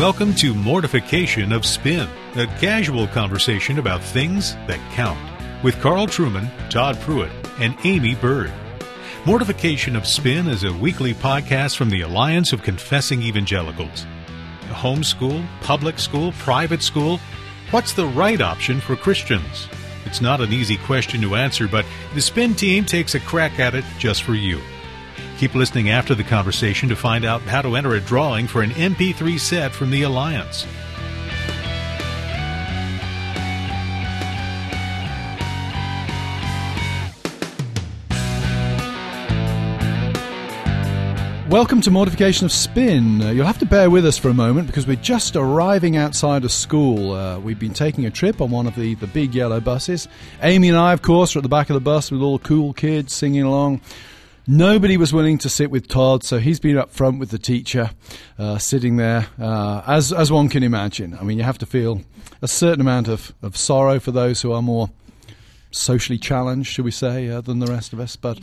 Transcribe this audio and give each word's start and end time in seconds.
Welcome 0.00 0.34
to 0.36 0.54
Mortification 0.54 1.52
of 1.52 1.66
Spin, 1.66 2.08
a 2.34 2.46
casual 2.46 3.06
conversation 3.08 3.78
about 3.78 4.02
things 4.02 4.54
that 4.66 4.80
count, 4.94 5.20
with 5.62 5.78
Carl 5.82 6.06
Trueman, 6.06 6.50
Todd 6.70 6.98
Pruitt, 7.00 7.30
and 7.58 7.76
Aimee 7.84 8.14
Byrd. 8.14 8.50
Mortification 9.26 9.94
of 9.96 10.06
Spin 10.06 10.48
is 10.48 10.64
a 10.64 10.72
weekly 10.72 11.12
podcast 11.12 11.76
from 11.76 11.90
the 11.90 12.00
Alliance 12.00 12.54
of 12.54 12.62
Confessing 12.62 13.20
Evangelicals. 13.20 14.06
Homeschool, 14.68 15.46
public 15.60 15.98
school, 15.98 16.32
private 16.38 16.82
school, 16.82 17.20
what's 17.70 17.92
the 17.92 18.06
right 18.06 18.40
option 18.40 18.80
for 18.80 18.96
Christians? 18.96 19.68
It's 20.06 20.22
not 20.22 20.40
an 20.40 20.50
easy 20.50 20.78
question 20.78 21.20
to 21.20 21.34
answer, 21.34 21.68
but 21.68 21.84
the 22.14 22.22
Spin 22.22 22.54
team 22.54 22.86
takes 22.86 23.14
a 23.14 23.20
crack 23.20 23.60
at 23.60 23.74
it 23.74 23.84
just 23.98 24.22
for 24.22 24.34
you. 24.34 24.62
Keep 25.40 25.54
listening 25.54 25.88
after 25.88 26.14
the 26.14 26.22
conversation 26.22 26.90
to 26.90 26.94
find 26.94 27.24
out 27.24 27.40
how 27.40 27.62
to 27.62 27.74
enter 27.74 27.94
a 27.94 28.00
drawing 28.02 28.46
for 28.46 28.60
an 28.60 28.72
MP3 28.72 29.40
set 29.40 29.72
from 29.72 29.90
the 29.90 30.02
Alliance. 30.02 30.66
Welcome 41.50 41.80
to 41.80 41.90
Mortification 41.90 42.44
of 42.44 42.52
Spin. 42.52 43.22
Uh, 43.22 43.30
you'll 43.30 43.46
have 43.46 43.58
to 43.60 43.64
bear 43.64 43.88
with 43.88 44.04
us 44.04 44.18
for 44.18 44.28
a 44.28 44.34
moment 44.34 44.66
because 44.66 44.86
we're 44.86 44.96
just 44.96 45.36
arriving 45.36 45.96
outside 45.96 46.44
of 46.44 46.52
school. 46.52 47.12
Uh, 47.14 47.38
we've 47.38 47.58
been 47.58 47.72
taking 47.72 48.04
a 48.04 48.10
trip 48.10 48.42
on 48.42 48.50
one 48.50 48.66
of 48.66 48.74
the, 48.74 48.94
the 48.96 49.06
big 49.06 49.34
yellow 49.34 49.58
buses. 49.58 50.06
Aimee 50.42 50.68
and 50.68 50.76
I, 50.76 50.92
of 50.92 51.00
course, 51.00 51.34
are 51.34 51.38
at 51.38 51.44
the 51.44 51.48
back 51.48 51.70
of 51.70 51.74
the 51.74 51.80
bus 51.80 52.10
with 52.10 52.20
all 52.20 52.36
the 52.36 52.44
cool 52.44 52.74
kids 52.74 53.14
singing 53.14 53.44
along. 53.44 53.80
Nobody 54.52 54.96
was 54.96 55.12
willing 55.12 55.38
to 55.38 55.48
sit 55.48 55.70
with 55.70 55.86
Todd, 55.86 56.24
so 56.24 56.40
he's 56.40 56.58
been 56.58 56.76
up 56.76 56.90
front 56.90 57.20
with 57.20 57.30
the 57.30 57.38
teacher, 57.38 57.90
uh, 58.36 58.58
sitting 58.58 58.96
there, 58.96 59.28
uh, 59.40 59.82
as, 59.86 60.12
as 60.12 60.32
one 60.32 60.48
can 60.48 60.64
imagine. 60.64 61.16
I 61.16 61.22
mean, 61.22 61.38
you 61.38 61.44
have 61.44 61.58
to 61.58 61.66
feel 61.66 62.02
a 62.42 62.48
certain 62.48 62.80
amount 62.80 63.06
of, 63.06 63.32
of 63.42 63.56
sorrow 63.56 64.00
for 64.00 64.10
those 64.10 64.42
who 64.42 64.50
are 64.50 64.60
more 64.60 64.90
socially 65.70 66.18
challenged, 66.18 66.72
shall 66.72 66.84
we 66.84 66.90
say, 66.90 67.28
uh, 67.28 67.40
than 67.42 67.60
the 67.60 67.68
rest 67.68 67.92
of 67.92 68.00
us. 68.00 68.16
But 68.16 68.40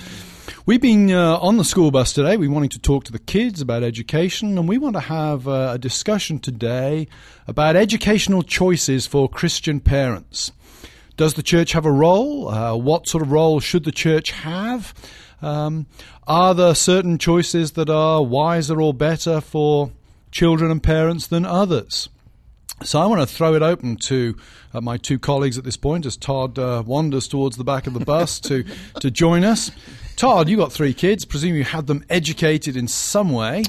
we've 0.65 0.79
been 0.79 1.11
uh, 1.11 1.39
on 1.39 1.57
the 1.57 1.65
school 1.65 1.91
bus 1.91 2.13
today. 2.13 2.37
We 2.37 2.47
wanted 2.47 2.71
to 2.71 2.79
talk 2.79 3.03
to 3.03 3.11
the 3.11 3.19
kids 3.19 3.59
about 3.59 3.83
education, 3.83 4.57
and 4.57 4.65
we 4.65 4.77
want 4.77 4.95
to 4.95 5.01
have 5.01 5.45
uh, 5.45 5.71
a 5.73 5.77
discussion 5.77 6.39
today 6.39 7.09
about 7.47 7.75
educational 7.75 8.43
choices 8.43 9.05
for 9.05 9.27
Christian 9.27 9.81
parents. 9.81 10.53
Does 11.17 11.33
the 11.33 11.43
church 11.43 11.73
have 11.73 11.85
a 11.85 11.91
role? 11.91 12.47
Uh, 12.47 12.77
what 12.77 13.09
sort 13.09 13.23
of 13.23 13.31
role 13.33 13.59
should 13.59 13.83
the 13.83 13.91
church 13.91 14.31
have? 14.31 14.93
Um, 15.41 15.87
are 16.25 16.53
there 16.53 16.75
certain 16.75 17.17
choices 17.17 17.73
that 17.73 17.89
are 17.89 18.23
wiser 18.23 18.81
or 18.81 18.93
better 18.93 19.41
for 19.41 19.91
children 20.31 20.71
and 20.71 20.81
parents 20.81 21.27
than 21.27 21.45
others? 21.45 22.09
So 22.83 22.99
I 22.99 23.07
want 23.07 23.21
to 23.21 23.27
throw 23.27 23.55
it 23.55 23.63
open 23.63 23.95
to 23.97 24.37
uh, 24.73 24.81
my 24.81 24.97
two 24.97 25.17
colleagues 25.17 25.57
at 25.57 25.63
this 25.63 25.77
point 25.77 26.05
as 26.05 26.15
Todd 26.15 26.59
uh, 26.59 26.83
wanders 26.85 27.27
towards 27.27 27.57
the 27.57 27.63
back 27.63 27.87
of 27.87 27.93
the 27.93 28.05
bus 28.05 28.39
to, 28.41 28.63
to 28.99 29.09
join 29.09 29.43
us. 29.43 29.71
Todd, 30.15 30.47
you 30.47 30.57
got 30.57 30.71
three 30.71 30.93
kids. 30.93 31.25
Presume 31.25 31.55
you 31.55 31.63
had 31.63 31.87
them 31.87 32.03
educated 32.09 32.75
in 32.77 32.87
some 32.87 33.31
way. 33.31 33.63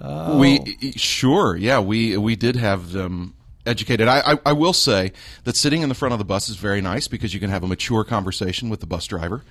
Uh, 0.00 0.36
we 0.38 0.76
sure, 0.96 1.56
yeah, 1.56 1.78
we 1.78 2.16
we 2.16 2.36
did 2.36 2.56
have 2.56 2.92
them 2.92 3.33
educated. 3.66 4.08
I, 4.08 4.32
I, 4.32 4.38
I 4.46 4.52
will 4.52 4.72
say 4.72 5.12
that 5.44 5.56
sitting 5.56 5.82
in 5.82 5.88
the 5.88 5.94
front 5.94 6.12
of 6.12 6.18
the 6.18 6.24
bus 6.24 6.48
is 6.48 6.56
very 6.56 6.80
nice 6.80 7.08
because 7.08 7.34
you 7.34 7.40
can 7.40 7.50
have 7.50 7.62
a 7.62 7.66
mature 7.66 8.04
conversation 8.04 8.68
with 8.68 8.80
the 8.80 8.86
bus 8.86 9.06
driver 9.06 9.42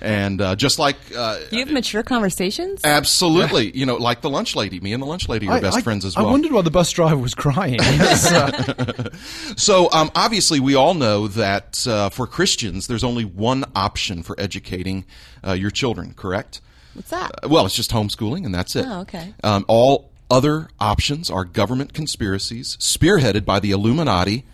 and 0.00 0.40
uh, 0.40 0.56
just 0.56 0.78
like 0.78 0.96
uh, 1.16 1.38
you 1.50 1.58
have 1.60 1.70
mature 1.70 2.02
conversations. 2.02 2.80
Absolutely, 2.84 3.66
yeah. 3.66 3.72
you 3.74 3.86
know, 3.86 3.96
like 3.96 4.20
the 4.20 4.30
lunch 4.30 4.56
lady. 4.56 4.80
Me 4.80 4.92
and 4.92 5.02
the 5.02 5.06
lunch 5.06 5.28
lady 5.28 5.48
are 5.48 5.54
I, 5.54 5.60
best 5.60 5.78
I, 5.78 5.80
friends 5.82 6.04
as 6.04 6.16
well. 6.16 6.28
I 6.28 6.30
wondered 6.30 6.52
why 6.52 6.62
the 6.62 6.70
bus 6.70 6.90
driver 6.90 7.16
was 7.16 7.34
crying. 7.34 7.80
so 9.56 9.90
um, 9.92 10.10
obviously, 10.14 10.60
we 10.60 10.74
all 10.74 10.94
know 10.94 11.28
that 11.28 11.86
uh, 11.86 12.10
for 12.10 12.26
Christians, 12.26 12.86
there's 12.86 13.04
only 13.04 13.24
one 13.24 13.64
option 13.74 14.22
for 14.22 14.38
educating 14.38 15.04
uh, 15.46 15.52
your 15.52 15.70
children. 15.70 16.14
Correct? 16.14 16.60
What's 16.94 17.10
that? 17.10 17.32
Uh, 17.42 17.48
well, 17.48 17.66
it's 17.66 17.74
just 17.74 17.90
homeschooling, 17.90 18.44
and 18.44 18.54
that's 18.54 18.76
it. 18.76 18.86
Oh, 18.86 19.00
okay. 19.00 19.34
Um, 19.42 19.64
all 19.68 20.11
other 20.32 20.68
options 20.80 21.30
are 21.30 21.44
government 21.44 21.92
conspiracies 21.92 22.78
spearheaded 22.78 23.44
by 23.44 23.60
the 23.60 23.70
Illuminati, 23.70 24.46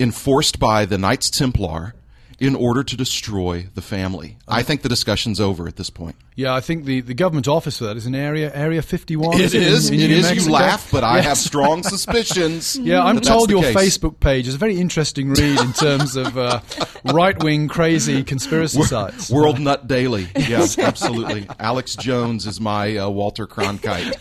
enforced 0.00 0.58
by 0.58 0.86
the 0.86 0.96
Knights 0.96 1.28
Templar 1.28 1.94
in 2.38 2.54
order 2.54 2.82
to 2.82 2.96
destroy 2.96 3.66
the 3.74 3.82
family. 3.82 4.38
I 4.46 4.62
think 4.62 4.82
the 4.82 4.88
discussion's 4.88 5.40
over 5.40 5.66
at 5.66 5.76
this 5.76 5.90
point. 5.90 6.16
Yeah, 6.36 6.54
I 6.54 6.60
think 6.60 6.84
the, 6.84 7.00
the 7.00 7.14
government 7.14 7.48
office 7.48 7.78
for 7.78 7.84
that 7.84 7.96
is 7.96 8.04
in 8.04 8.14
area 8.14 8.52
area 8.54 8.82
51. 8.82 9.40
It 9.40 9.54
is. 9.54 9.88
In, 9.88 9.94
in 9.94 10.00
it 10.02 10.10
is. 10.10 10.24
Mexico. 10.24 10.44
You 10.44 10.52
laugh, 10.52 10.90
but 10.92 11.02
I 11.02 11.22
have 11.22 11.38
strong 11.38 11.82
suspicions. 11.82 12.76
Yeah, 12.76 13.02
I'm 13.02 13.20
told 13.20 13.50
your 13.50 13.62
case. 13.62 13.74
Facebook 13.74 14.20
page 14.20 14.46
is 14.46 14.54
a 14.54 14.58
very 14.58 14.78
interesting 14.78 15.30
read 15.30 15.58
in 15.58 15.72
terms 15.72 16.14
of 16.14 16.36
uh, 16.36 16.60
right 17.06 17.42
wing 17.42 17.68
crazy 17.68 18.22
conspiracy 18.22 18.82
sites. 18.82 19.30
World 19.30 19.58
Nut 19.58 19.86
Daily. 19.88 20.28
Yes, 20.46 20.78
absolutely. 20.78 21.48
Alex 21.58 21.96
Jones 21.96 22.46
is 22.46 22.60
my 22.60 22.96
uh, 22.98 23.08
Walter 23.08 23.46
Cronkite. 23.46 24.14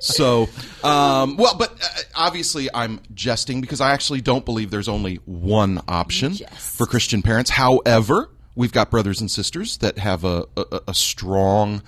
So, 0.00 0.48
um, 0.82 1.36
well, 1.36 1.56
but 1.56 1.72
uh, 1.72 1.86
obviously 2.14 2.68
I'm 2.72 3.00
jesting 3.14 3.60
because 3.60 3.80
I 3.80 3.92
actually 3.92 4.20
don't 4.20 4.44
believe 4.44 4.70
there's 4.70 4.88
only 4.88 5.16
one 5.24 5.80
option 5.86 6.32
yes. 6.32 6.76
for 6.76 6.86
Christian 6.86 7.22
parents. 7.22 7.50
However, 7.56 8.28
we've 8.54 8.70
got 8.70 8.90
brothers 8.90 9.22
and 9.22 9.30
sisters 9.30 9.78
that 9.78 9.96
have 9.96 10.24
a, 10.24 10.44
a, 10.58 10.80
a 10.88 10.94
strong 10.94 11.82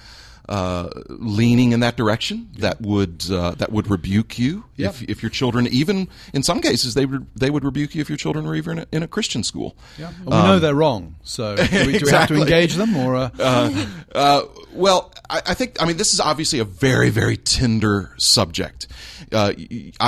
uh, 0.48 0.88
leaning 1.08 1.72
in 1.72 1.80
that 1.80 1.96
direction 1.96 2.48
that 2.58 2.80
would 2.80 3.30
uh, 3.30 3.50
that 3.52 3.70
would 3.70 3.90
rebuke 3.90 4.38
you 4.38 4.64
yep. 4.76 4.94
if 4.94 5.02
if 5.02 5.22
your 5.22 5.30
children 5.30 5.66
even 5.66 6.08
in 6.32 6.42
some 6.42 6.60
cases 6.60 6.94
they 6.94 7.04
would 7.04 7.26
they 7.34 7.50
would 7.50 7.64
rebuke 7.64 7.94
you 7.94 8.00
if 8.00 8.08
your 8.08 8.16
children 8.16 8.46
were 8.46 8.54
even 8.54 8.78
in 8.78 8.78
a, 8.78 8.96
in 8.96 9.02
a 9.02 9.08
Christian 9.08 9.44
school. 9.44 9.76
Yeah. 9.98 10.12
Well, 10.24 10.42
we 10.42 10.48
know 10.48 10.58
they're 10.58 10.74
wrong, 10.74 11.16
so 11.22 11.56
do 11.56 11.86
we, 11.86 11.98
do 11.98 12.06
we 12.06 12.10
have 12.10 12.28
to 12.28 12.34
engage 12.40 12.74
them 12.74 12.96
or? 12.96 13.16
Uh... 13.16 13.30
uh, 13.38 13.86
uh 14.14 14.42
well, 14.72 15.12
I, 15.28 15.42
I, 15.46 15.54
think 15.54 15.82
I 15.82 15.86
mean 15.86 15.96
this 15.96 16.14
is 16.14 16.20
obviously 16.20 16.58
a 16.60 16.64
very 16.64 17.10
very 17.10 17.36
tender 17.36 18.14
subject. 18.16 18.86
Uh, 19.30 19.52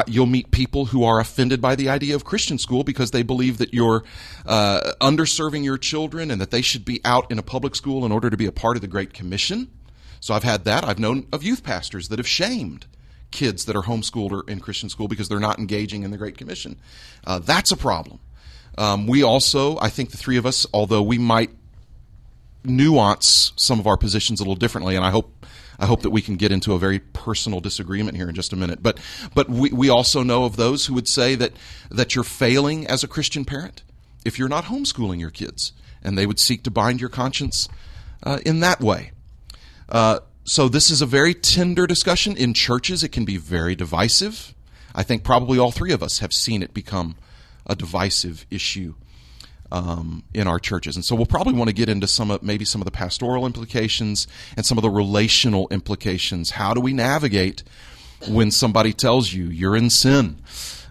you'll 0.07 0.27
meet 0.27 0.51
people 0.51 0.87
who 0.87 1.05
are 1.05 1.21
offended 1.21 1.61
by 1.61 1.75
the 1.75 1.89
idea 1.89 2.15
of 2.15 2.25
Christian 2.25 2.59
school 2.59 2.84
because 2.84 3.11
they 3.11 3.22
believe 3.22 3.59
that 3.59 3.75
you're 3.75 4.05
uh, 4.47 4.93
underserving 5.01 5.65
your 5.65 5.77
children 5.77 6.31
and 6.31 6.41
that 6.41 6.51
they 6.51 6.62
should 6.62 6.84
be 6.84 7.01
out 7.05 7.31
in 7.31 7.39
a 7.39 7.43
public 7.43 7.75
school 7.75 8.07
in 8.07 8.12
order 8.12 8.31
to 8.31 8.37
be 8.37 8.47
a 8.47 8.53
part 8.53 8.77
of 8.77 8.81
the 8.81 8.89
Great 8.89 9.12
Commission. 9.12 9.69
So 10.21 10.35
I've 10.35 10.45
had 10.45 10.65
that. 10.65 10.85
I've 10.85 10.99
known 10.99 11.27
of 11.33 11.43
youth 11.43 11.65
pastors 11.65 12.09
that 12.09 12.19
have 12.19 12.29
shamed 12.29 12.87
kids 13.31 13.65
that 13.65 13.77
are 13.77 13.83
homeschooled 13.83 14.33
or 14.33 14.49
in 14.51 14.61
Christian 14.61 14.89
school 14.89 15.09
because 15.09 15.29
they're 15.29 15.41
not 15.41 15.59
engaging 15.59 16.03
in 16.03 16.11
the 16.11 16.19
Great 16.19 16.37
Commission. 16.37 16.77
Uh, 17.27 17.39
that's 17.39 17.73
a 17.73 17.77
problem. 17.77 18.21
Um, 18.77 19.07
we 19.07 19.23
also, 19.23 19.79
I 19.79 19.89
think 19.89 20.11
the 20.11 20.17
three 20.17 20.37
of 20.37 20.47
us, 20.47 20.67
although 20.73 21.03
we 21.03 21.19
might 21.19 21.51
nuance 22.65 23.53
some 23.57 23.81
of 23.81 23.87
our 23.87 23.97
positions 23.97 24.41
a 24.41 24.43
little 24.43 24.55
differently, 24.55 24.97
and 24.97 25.05
I 25.05 25.11
hope 25.11 25.35
I 25.79 25.87
hope 25.87 26.03
that 26.03 26.11
we 26.11 26.21
can 26.21 26.37
get 26.37 26.53
into 26.53 26.75
a 26.75 26.79
very 26.79 26.99
personal 26.99 27.61
disagreement 27.61 28.15
here 28.15 28.29
in 28.29 28.35
just 28.35 28.53
a 28.53 28.57
minute. 28.57 28.83
But 28.83 28.99
but 29.35 29.49
we, 29.49 29.71
we 29.71 29.89
also 29.89 30.23
know 30.23 30.45
of 30.45 30.57
those 30.57 30.87
who 30.87 30.95
would 30.95 31.09
say 31.09 31.35
that 31.37 31.53
that 31.91 32.15
you're 32.15 32.25
failing 32.25 32.87
as 32.87 33.03
a 33.03 33.09
Christian 33.09 33.45
parent 33.45 33.83
if 34.25 34.39
you're 34.39 34.49
not 34.49 34.65
homeschooling 34.65 35.21
your 35.21 35.31
kids, 35.31 35.73
and 36.03 36.19
they 36.19 36.27
would 36.27 36.39
seek 36.39 36.63
to 36.65 36.71
bind 36.71 37.01
your 37.01 37.09
conscience 37.09 37.69
uh, 38.23 38.39
in 38.45 38.61
that 38.61 38.81
way. 38.81 39.13
Uh, 39.91 40.21
so 40.45 40.69
this 40.69 40.91
is 40.91 41.03
a 41.03 41.06
very 41.06 41.34
tender 41.34 41.87
discussion. 41.87 42.37
In 42.37 42.55
churches, 42.55 43.03
it 43.03 43.11
can 43.11 43.25
be 43.25 43.37
very 43.37 43.75
divisive. 43.75 44.55
I 44.95 45.03
think 45.03 45.22
probably 45.22 45.59
all 45.59 45.71
three 45.71 45.92
of 45.92 46.03
us 46.03 46.19
have 46.19 46.33
seen 46.33 46.63
it 46.63 46.75
become 46.75 47.16
a 47.66 47.77
divisive 47.77 48.47
issue 48.51 48.95
um, 49.71 50.25
in 50.34 50.47
our 50.48 50.59
churches. 50.59 50.97
And 50.97 51.04
so 51.04 51.15
we'll 51.15 51.27
probably 51.27 51.54
want 51.54 51.69
to 51.69 51.75
get 51.75 51.89
into 51.89 52.07
some 52.07 52.31
of 52.31 52.42
maybe 52.42 52.65
some 52.65 52.81
of 52.81 52.84
the 52.84 52.91
pastoral 52.91 53.47
implications 53.47 54.27
and 54.57 54.66
some 54.66 54.78
of 54.78 54.83
the 54.83 54.91
relational 54.91 55.69
implications. 55.71 56.51
How 56.51 56.75
do 56.75 56.81
we 56.81 56.92
navigate 56.92 57.63
when 58.28 58.51
somebody 58.51 58.92
tells 58.92 59.33
you 59.33 59.47
you're 59.47 59.77
in 59.77 59.91
sin? 59.91 60.39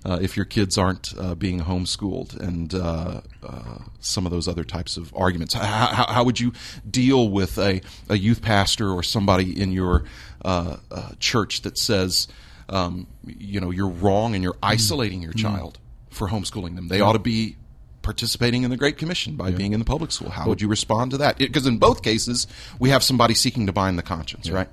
Uh, 0.06 0.20
if 0.22 0.38
your 0.38 0.46
kids 0.46 0.78
aren't 0.78 1.14
uh, 1.18 1.36
being 1.36 1.62
homeschooled, 1.62 2.40
and 2.40 2.74
uh, 2.74 3.22
uh 3.44 3.80
some 4.00 4.26
of 4.26 4.32
those 4.32 4.48
other 4.48 4.64
types 4.64 4.98
of 4.98 5.14
arguments. 5.16 5.54
How, 5.54 5.88
how, 5.88 6.06
how, 6.06 6.24
would 6.24 6.40
you 6.40 6.54
deal 6.90 7.30
with 7.30 7.58
a, 7.58 7.82
a 8.08 8.18
youth 8.18 8.42
pastor 8.42 8.90
or 8.90 9.04
somebody 9.04 9.60
in 9.60 9.72
your 9.72 10.06
uh, 10.44 10.78
uh, 10.92 11.12
church 11.20 11.62
that 11.64 11.78
says, 11.78 12.28
um, 12.70 13.08
you 13.26 13.60
know, 13.60 13.72
you're 13.72 13.90
wrong 13.90 14.36
and 14.36 14.44
you're 14.44 14.58
isolating 14.64 15.22
your 15.22 15.34
mm-hmm. 15.34 15.56
child 15.56 15.80
for 16.10 16.30
homeschooling 16.30 16.76
them? 16.76 16.88
They 16.88 17.02
ought 17.02 17.14
to 17.14 17.20
be 17.20 17.58
participating 18.02 18.64
in 18.64 18.72
the 18.72 18.78
Great 18.78 18.98
Commission 18.98 19.36
by 19.36 19.50
yeah. 19.50 19.58
being 19.58 19.74
in 19.74 19.80
the 19.80 19.86
public 19.86 20.12
school. 20.12 20.30
How 20.30 20.48
would 20.48 20.62
you 20.62 20.68
respond 20.68 21.12
to 21.12 21.18
that? 21.18 21.38
Because 21.38 21.68
in 21.68 21.78
both 21.78 22.02
cases, 22.02 22.48
we 22.80 22.90
have 22.90 23.04
somebody 23.04 23.34
seeking 23.34 23.68
to 23.68 23.74
bind 23.74 23.98
the 23.98 24.04
conscience, 24.04 24.48
yeah. 24.48 24.56
right? 24.56 24.70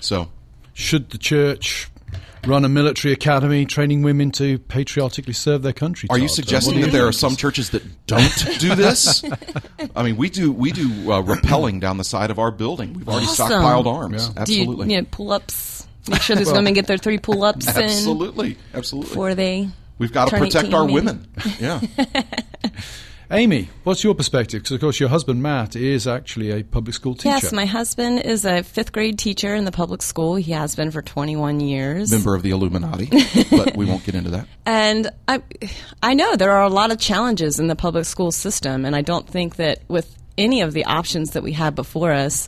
So, 0.00 0.30
should 0.74 1.10
the 1.10 1.18
church 1.18 1.88
run 2.46 2.64
a 2.64 2.68
military 2.68 3.12
academy 3.12 3.64
training 3.64 4.02
women 4.02 4.30
to 4.32 4.58
patriotically 4.58 5.32
serve 5.32 5.62
their 5.62 5.72
country? 5.72 6.08
Are 6.10 6.18
you 6.18 6.28
suggesting 6.28 6.80
that 6.80 6.92
there 6.92 7.06
are 7.06 7.12
some 7.12 7.36
churches 7.36 7.70
that 7.70 7.82
don't 8.06 8.58
do 8.58 8.74
this? 8.74 9.24
I 9.96 10.02
mean, 10.02 10.16
we 10.16 10.30
do 10.30 10.52
we 10.52 10.72
do 10.72 11.12
uh, 11.12 11.22
rappelling 11.22 11.80
down 11.80 11.98
the 11.98 12.04
side 12.04 12.30
of 12.30 12.38
our 12.38 12.50
building. 12.50 12.94
We've 12.94 13.08
already 13.08 13.26
awesome. 13.26 13.48
stockpiled 13.48 13.86
arms. 13.86 14.28
Yeah. 14.28 14.42
Absolutely. 14.42 14.86
Do 14.86 14.90
you, 14.90 14.96
you 14.96 15.02
know, 15.02 15.08
pull 15.10 15.32
ups 15.32 15.76
Make 16.08 16.22
sure 16.22 16.36
those 16.36 16.52
women 16.52 16.72
get 16.74 16.86
their 16.86 16.98
three 16.98 17.18
pull-ups 17.18 17.66
in 17.76 17.82
Absolutely, 17.82 18.56
absolutely. 18.74 19.08
before 19.08 19.34
they. 19.34 19.68
We've 19.98 20.12
got 20.12 20.28
to 20.28 20.38
protect 20.38 20.66
18 20.66 20.74
our 20.74 20.82
maybe. 20.84 20.94
women. 20.94 21.28
Yeah. 21.58 21.80
Aimee, 23.30 23.68
what's 23.82 24.04
your 24.04 24.14
perspective? 24.14 24.62
Because 24.62 24.72
of 24.72 24.80
course 24.80 25.00
your 25.00 25.08
husband 25.08 25.42
Matt 25.42 25.74
is 25.74 26.06
actually 26.06 26.52
a 26.52 26.62
public 26.62 26.94
school 26.94 27.14
teacher. 27.14 27.30
Yes, 27.30 27.52
my 27.52 27.66
husband 27.66 28.20
is 28.20 28.44
a 28.44 28.62
fifth 28.62 28.92
grade 28.92 29.18
teacher 29.18 29.54
in 29.54 29.64
the 29.64 29.72
public 29.72 30.02
school. 30.02 30.36
He 30.36 30.52
has 30.52 30.76
been 30.76 30.92
for 30.92 31.02
21 31.02 31.58
years. 31.58 32.12
Member 32.12 32.36
of 32.36 32.42
the 32.42 32.50
Illuminati, 32.50 33.06
but 33.50 33.76
we 33.76 33.84
won't 33.84 34.04
get 34.04 34.14
into 34.14 34.30
that. 34.30 34.46
And 34.64 35.10
I, 35.26 35.42
I 36.02 36.14
know 36.14 36.36
there 36.36 36.52
are 36.52 36.62
a 36.62 36.68
lot 36.68 36.92
of 36.92 37.00
challenges 37.00 37.58
in 37.58 37.66
the 37.66 37.76
public 37.76 38.04
school 38.04 38.30
system, 38.30 38.84
and 38.84 38.94
I 38.94 39.02
don't 39.02 39.28
think 39.28 39.56
that 39.56 39.82
with 39.88 40.16
any 40.38 40.60
of 40.60 40.72
the 40.72 40.84
options 40.84 41.32
that 41.32 41.42
we 41.42 41.52
have 41.52 41.74
before 41.74 42.12
us, 42.12 42.46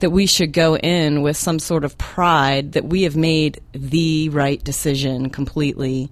that 0.00 0.10
we 0.10 0.26
should 0.26 0.52
go 0.52 0.76
in 0.76 1.22
with 1.22 1.36
some 1.36 1.58
sort 1.58 1.84
of 1.84 1.96
pride 1.98 2.72
that 2.72 2.84
we 2.84 3.02
have 3.02 3.16
made 3.16 3.60
the 3.72 4.28
right 4.30 4.62
decision 4.62 5.30
completely. 5.30 6.10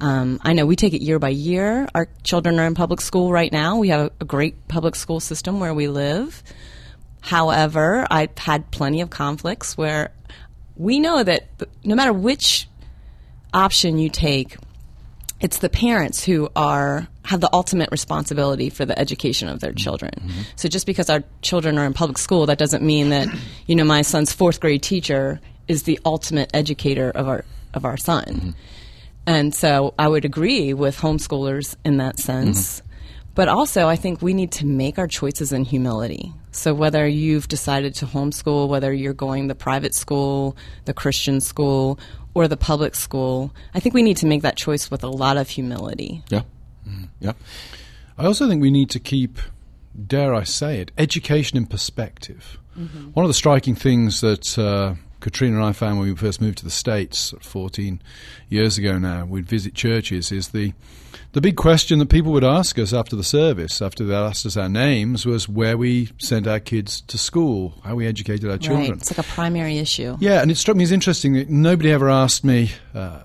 Um, 0.00 0.40
I 0.42 0.52
know 0.52 0.66
we 0.66 0.76
take 0.76 0.92
it 0.92 1.02
year 1.02 1.18
by 1.18 1.30
year. 1.30 1.88
Our 1.94 2.08
children 2.22 2.58
are 2.60 2.66
in 2.66 2.74
public 2.74 3.00
school 3.00 3.32
right 3.32 3.50
now. 3.50 3.78
We 3.78 3.88
have 3.88 4.00
a, 4.00 4.10
a 4.20 4.24
great 4.24 4.68
public 4.68 4.94
school 4.94 5.20
system 5.20 5.58
where 5.60 5.72
we 5.72 5.88
live. 5.88 6.42
However, 7.20 8.06
I've 8.10 8.36
had 8.36 8.70
plenty 8.70 9.00
of 9.00 9.10
conflicts 9.10 9.76
where 9.76 10.12
we 10.76 11.00
know 11.00 11.22
that 11.22 11.48
no 11.82 11.94
matter 11.94 12.12
which 12.12 12.68
option 13.52 13.98
you 13.98 14.10
take, 14.10 14.56
it's 15.40 15.58
the 15.58 15.68
parents 15.68 16.24
who 16.24 16.48
are 16.54 17.08
have 17.24 17.40
the 17.40 17.50
ultimate 17.52 17.90
responsibility 17.90 18.70
for 18.70 18.84
the 18.84 18.96
education 18.98 19.48
of 19.48 19.60
their 19.60 19.70
mm-hmm. 19.70 19.76
children. 19.82 20.12
Mm-hmm. 20.16 20.40
So 20.54 20.68
just 20.68 20.86
because 20.86 21.10
our 21.10 21.24
children 21.42 21.78
are 21.78 21.84
in 21.84 21.92
public 21.92 22.18
school, 22.18 22.46
that 22.46 22.58
doesn't 22.58 22.82
mean 22.82 23.10
that 23.10 23.28
you 23.66 23.74
know 23.74 23.84
my 23.84 24.02
son's 24.02 24.32
fourth 24.32 24.60
grade 24.60 24.82
teacher 24.82 25.40
is 25.68 25.82
the 25.82 25.98
ultimate 26.04 26.50
educator 26.54 27.10
of 27.10 27.28
our 27.28 27.44
of 27.74 27.84
our 27.84 27.96
son. 27.96 28.24
Mm-hmm. 28.24 28.50
And 29.26 29.54
so 29.54 29.94
I 29.98 30.08
would 30.08 30.24
agree 30.24 30.72
with 30.72 30.98
homeschoolers 30.98 31.74
in 31.84 31.96
that 31.98 32.18
sense. 32.18 32.80
Mm-hmm. 32.80 32.86
But 33.34 33.48
also, 33.48 33.86
I 33.86 33.96
think 33.96 34.22
we 34.22 34.32
need 34.32 34.52
to 34.52 34.66
make 34.66 34.98
our 34.98 35.06
choices 35.06 35.52
in 35.52 35.64
humility. 35.64 36.32
So, 36.52 36.72
whether 36.72 37.06
you've 37.06 37.48
decided 37.48 37.94
to 37.96 38.06
homeschool, 38.06 38.66
whether 38.66 38.94
you're 38.94 39.12
going 39.12 39.48
the 39.48 39.54
private 39.54 39.94
school, 39.94 40.56
the 40.86 40.94
Christian 40.94 41.42
school, 41.42 42.00
or 42.32 42.48
the 42.48 42.56
public 42.56 42.94
school, 42.94 43.54
I 43.74 43.80
think 43.80 43.94
we 43.94 44.02
need 44.02 44.16
to 44.18 44.26
make 44.26 44.40
that 44.40 44.56
choice 44.56 44.90
with 44.90 45.04
a 45.04 45.08
lot 45.08 45.36
of 45.36 45.50
humility. 45.50 46.22
Yeah. 46.30 46.42
Mm-hmm. 46.88 47.04
Yeah. 47.20 47.32
I 48.16 48.24
also 48.24 48.48
think 48.48 48.62
we 48.62 48.70
need 48.70 48.88
to 48.90 49.00
keep, 49.00 49.38
dare 50.06 50.34
I 50.34 50.44
say 50.44 50.80
it, 50.80 50.90
education 50.96 51.58
in 51.58 51.66
perspective. 51.66 52.58
Mm-hmm. 52.78 53.10
One 53.10 53.24
of 53.24 53.28
the 53.28 53.34
striking 53.34 53.74
things 53.74 54.22
that 54.22 54.58
uh, 54.58 54.94
Katrina 55.26 55.56
and 55.56 55.64
I 55.64 55.72
found 55.72 55.98
when 55.98 56.08
we 56.08 56.14
first 56.14 56.40
moved 56.40 56.58
to 56.58 56.64
the 56.64 56.70
States 56.70 57.34
14 57.40 58.00
years 58.48 58.78
ago 58.78 58.96
now, 58.96 59.24
we'd 59.24 59.44
visit 59.48 59.74
churches, 59.74 60.30
is 60.30 60.50
the, 60.50 60.72
the 61.32 61.40
big 61.40 61.56
question 61.56 61.98
that 61.98 62.10
people 62.10 62.30
would 62.30 62.44
ask 62.44 62.78
us 62.78 62.92
after 62.92 63.16
the 63.16 63.24
service, 63.24 63.82
after 63.82 64.04
they 64.04 64.14
asked 64.14 64.46
us 64.46 64.56
our 64.56 64.68
names, 64.68 65.26
was 65.26 65.48
where 65.48 65.76
we 65.76 66.10
sent 66.18 66.46
our 66.46 66.60
kids 66.60 67.00
to 67.08 67.18
school, 67.18 67.74
how 67.82 67.96
we 67.96 68.06
educated 68.06 68.44
our 68.44 68.52
Right. 68.52 68.60
children. 68.60 68.92
It's 68.92 69.10
like 69.10 69.26
a 69.26 69.28
primary 69.28 69.78
issue. 69.78 70.16
Yeah, 70.20 70.42
and 70.42 70.50
it 70.52 70.58
struck 70.58 70.76
me 70.76 70.84
as 70.84 70.92
interesting 70.92 71.32
that 71.32 71.50
nobody 71.50 71.90
ever 71.90 72.08
asked 72.08 72.44
me, 72.44 72.70
uh, 72.94 73.18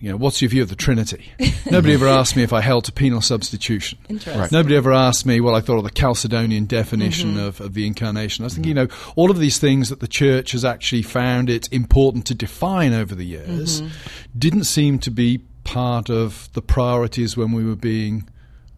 you 0.00 0.10
know, 0.10 0.16
what's 0.16 0.42
your 0.42 0.48
view 0.48 0.62
of 0.62 0.68
the 0.68 0.76
Trinity? 0.76 1.32
nobody 1.70 1.94
ever 1.94 2.06
asked 2.06 2.36
me 2.36 2.42
if 2.42 2.52
I 2.52 2.60
held 2.60 2.84
to 2.84 2.92
penal 2.92 3.20
substitution. 3.20 3.98
Interesting. 4.08 4.40
Right. 4.40 4.52
Nobody 4.52 4.76
ever 4.76 4.92
asked 4.92 5.26
me 5.26 5.40
what 5.40 5.54
I 5.54 5.60
thought 5.60 5.78
of 5.78 5.84
the 5.84 5.90
Chalcedonian 5.90 6.68
definition 6.68 7.30
mm-hmm. 7.30 7.46
of, 7.46 7.60
of 7.60 7.74
the 7.74 7.86
incarnation. 7.86 8.44
I 8.44 8.46
was 8.46 8.54
thinking, 8.54 8.68
you 8.68 8.74
know, 8.74 8.88
all 9.16 9.30
of 9.30 9.38
these 9.38 9.58
things 9.58 9.88
that 9.88 10.00
the 10.00 10.08
church 10.08 10.52
has 10.52 10.64
actually 10.64 11.02
found 11.02 11.48
it 11.48 11.72
important 11.72 12.26
to 12.26 12.34
define 12.34 12.92
over 12.92 13.14
the 13.14 13.24
years 13.24 13.80
mm-hmm. 13.80 14.38
didn't 14.38 14.64
seem 14.64 14.98
to 15.00 15.10
be 15.10 15.38
part 15.64 16.10
of 16.10 16.50
the 16.52 16.62
priorities 16.62 17.36
when 17.36 17.52
we 17.52 17.64
were 17.64 17.76
being 17.76 18.28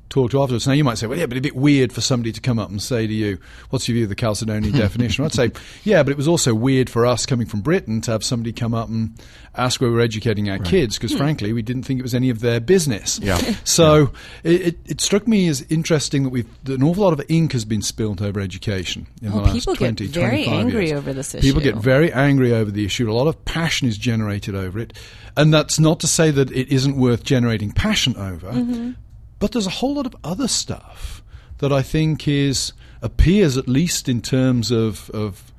talked 0.08 0.32
to 0.32 0.42
afterwards. 0.42 0.66
Now 0.66 0.72
you 0.72 0.84
might 0.84 0.98
say, 0.98 1.06
well, 1.06 1.18
yeah, 1.18 1.26
but 1.26 1.36
a 1.36 1.40
bit 1.40 1.56
weird 1.56 1.92
for 1.92 2.00
somebody 2.00 2.32
to 2.32 2.40
come 2.40 2.58
up 2.58 2.70
and 2.70 2.80
say 2.80 3.06
to 3.06 3.12
you, 3.12 3.38
"What's 3.70 3.88
your 3.88 3.94
view 3.94 4.04
of 4.04 4.08
the 4.08 4.16
Chalcedonian 4.16 4.72
definition?" 4.76 5.24
I'd 5.24 5.32
say, 5.32 5.50
yeah, 5.84 6.02
but 6.02 6.10
it 6.10 6.16
was 6.16 6.28
also 6.28 6.54
weird 6.54 6.88
for 6.88 7.06
us 7.06 7.26
coming 7.26 7.46
from 7.46 7.60
Britain 7.60 8.00
to 8.02 8.10
have 8.12 8.24
somebody 8.24 8.52
come 8.52 8.74
up 8.74 8.88
and 8.88 9.12
ask 9.56 9.80
where 9.80 9.90
we're 9.90 10.00
educating 10.00 10.50
our 10.50 10.58
kids 10.58 10.98
because, 10.98 11.16
frankly, 11.16 11.52
we 11.52 11.62
didn't 11.62 11.84
think 11.84 11.98
it 11.98 12.02
was 12.02 12.14
any 12.14 12.30
of 12.30 12.40
their 12.40 12.60
business. 12.60 13.18
Yeah. 13.18 13.40
So 13.64 14.12
It, 14.42 14.60
it, 14.60 14.78
it 14.86 15.00
struck 15.00 15.26
me 15.26 15.48
as 15.48 15.62
interesting 15.70 16.22
that 16.24 16.30
we've 16.30 16.46
that 16.64 16.74
an 16.74 16.82
awful 16.82 17.02
lot 17.04 17.12
of 17.12 17.22
ink 17.28 17.52
has 17.52 17.64
been 17.64 17.82
spilled 17.82 18.22
over 18.22 18.40
education 18.40 19.06
in 19.22 19.30
the 19.30 19.38
last 19.38 19.52
people 19.52 19.74
get 19.74 19.98
very 20.00 20.46
angry 20.46 20.88
years. 20.88 20.98
over 20.98 21.12
this 21.12 21.34
issue. 21.34 21.46
People 21.46 21.62
get 21.62 21.76
very 21.76 22.12
angry 22.12 22.52
over 22.52 22.70
the 22.70 22.84
issue. 22.84 23.10
A 23.10 23.12
lot 23.12 23.26
of 23.26 23.44
passion 23.44 23.88
is 23.88 23.98
generated 23.98 24.54
over 24.54 24.78
it, 24.78 24.92
and 25.36 25.52
that's 25.52 25.78
not 25.78 26.00
to 26.00 26.06
say 26.06 26.30
that 26.30 26.50
it 26.52 26.68
isn't 26.68 26.96
worth 26.96 27.24
generating 27.24 27.72
passion 27.72 28.16
over. 28.16 28.50
Mm-hmm. 28.52 28.92
But 29.38 29.52
there's 29.52 29.66
a 29.66 29.70
whole 29.70 29.94
lot 29.94 30.06
of 30.06 30.16
other 30.24 30.48
stuff 30.48 31.22
that 31.58 31.72
I 31.72 31.82
think 31.82 32.26
is 32.28 32.72
appears, 33.02 33.56
at 33.56 33.68
least 33.68 34.08
in 34.08 34.20
terms 34.20 34.70
of, 34.70 35.10
of 35.10 35.52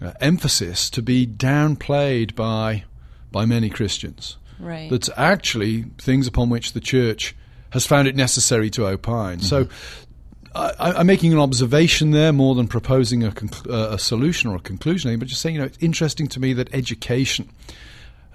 uh, 0.00 0.12
emphasis, 0.20 0.90
to 0.90 1.02
be 1.02 1.26
downplayed 1.26 2.34
by 2.34 2.84
by 3.30 3.46
many 3.46 3.70
Christians. 3.70 4.36
Right. 4.58 4.90
That's 4.90 5.08
actually 5.16 5.84
things 5.96 6.26
upon 6.26 6.50
which 6.50 6.74
the 6.74 6.80
church 6.80 7.34
has 7.70 7.86
found 7.86 8.08
it 8.08 8.16
necessary 8.16 8.70
to 8.70 8.86
opine. 8.86 9.40
So. 9.40 9.68
I, 10.54 10.74
I'm 10.98 11.06
making 11.06 11.32
an 11.32 11.38
observation 11.38 12.10
there 12.10 12.30
more 12.30 12.54
than 12.54 12.68
proposing 12.68 13.24
a, 13.24 13.30
conclu- 13.30 13.72
uh, 13.72 13.94
a 13.94 13.98
solution 13.98 14.50
or 14.50 14.56
a 14.56 14.60
conclusion, 14.60 15.18
but 15.18 15.26
just 15.26 15.40
saying, 15.40 15.54
you 15.54 15.62
know, 15.62 15.66
it's 15.66 15.78
interesting 15.80 16.26
to 16.26 16.40
me 16.40 16.52
that 16.52 16.68
education 16.74 17.48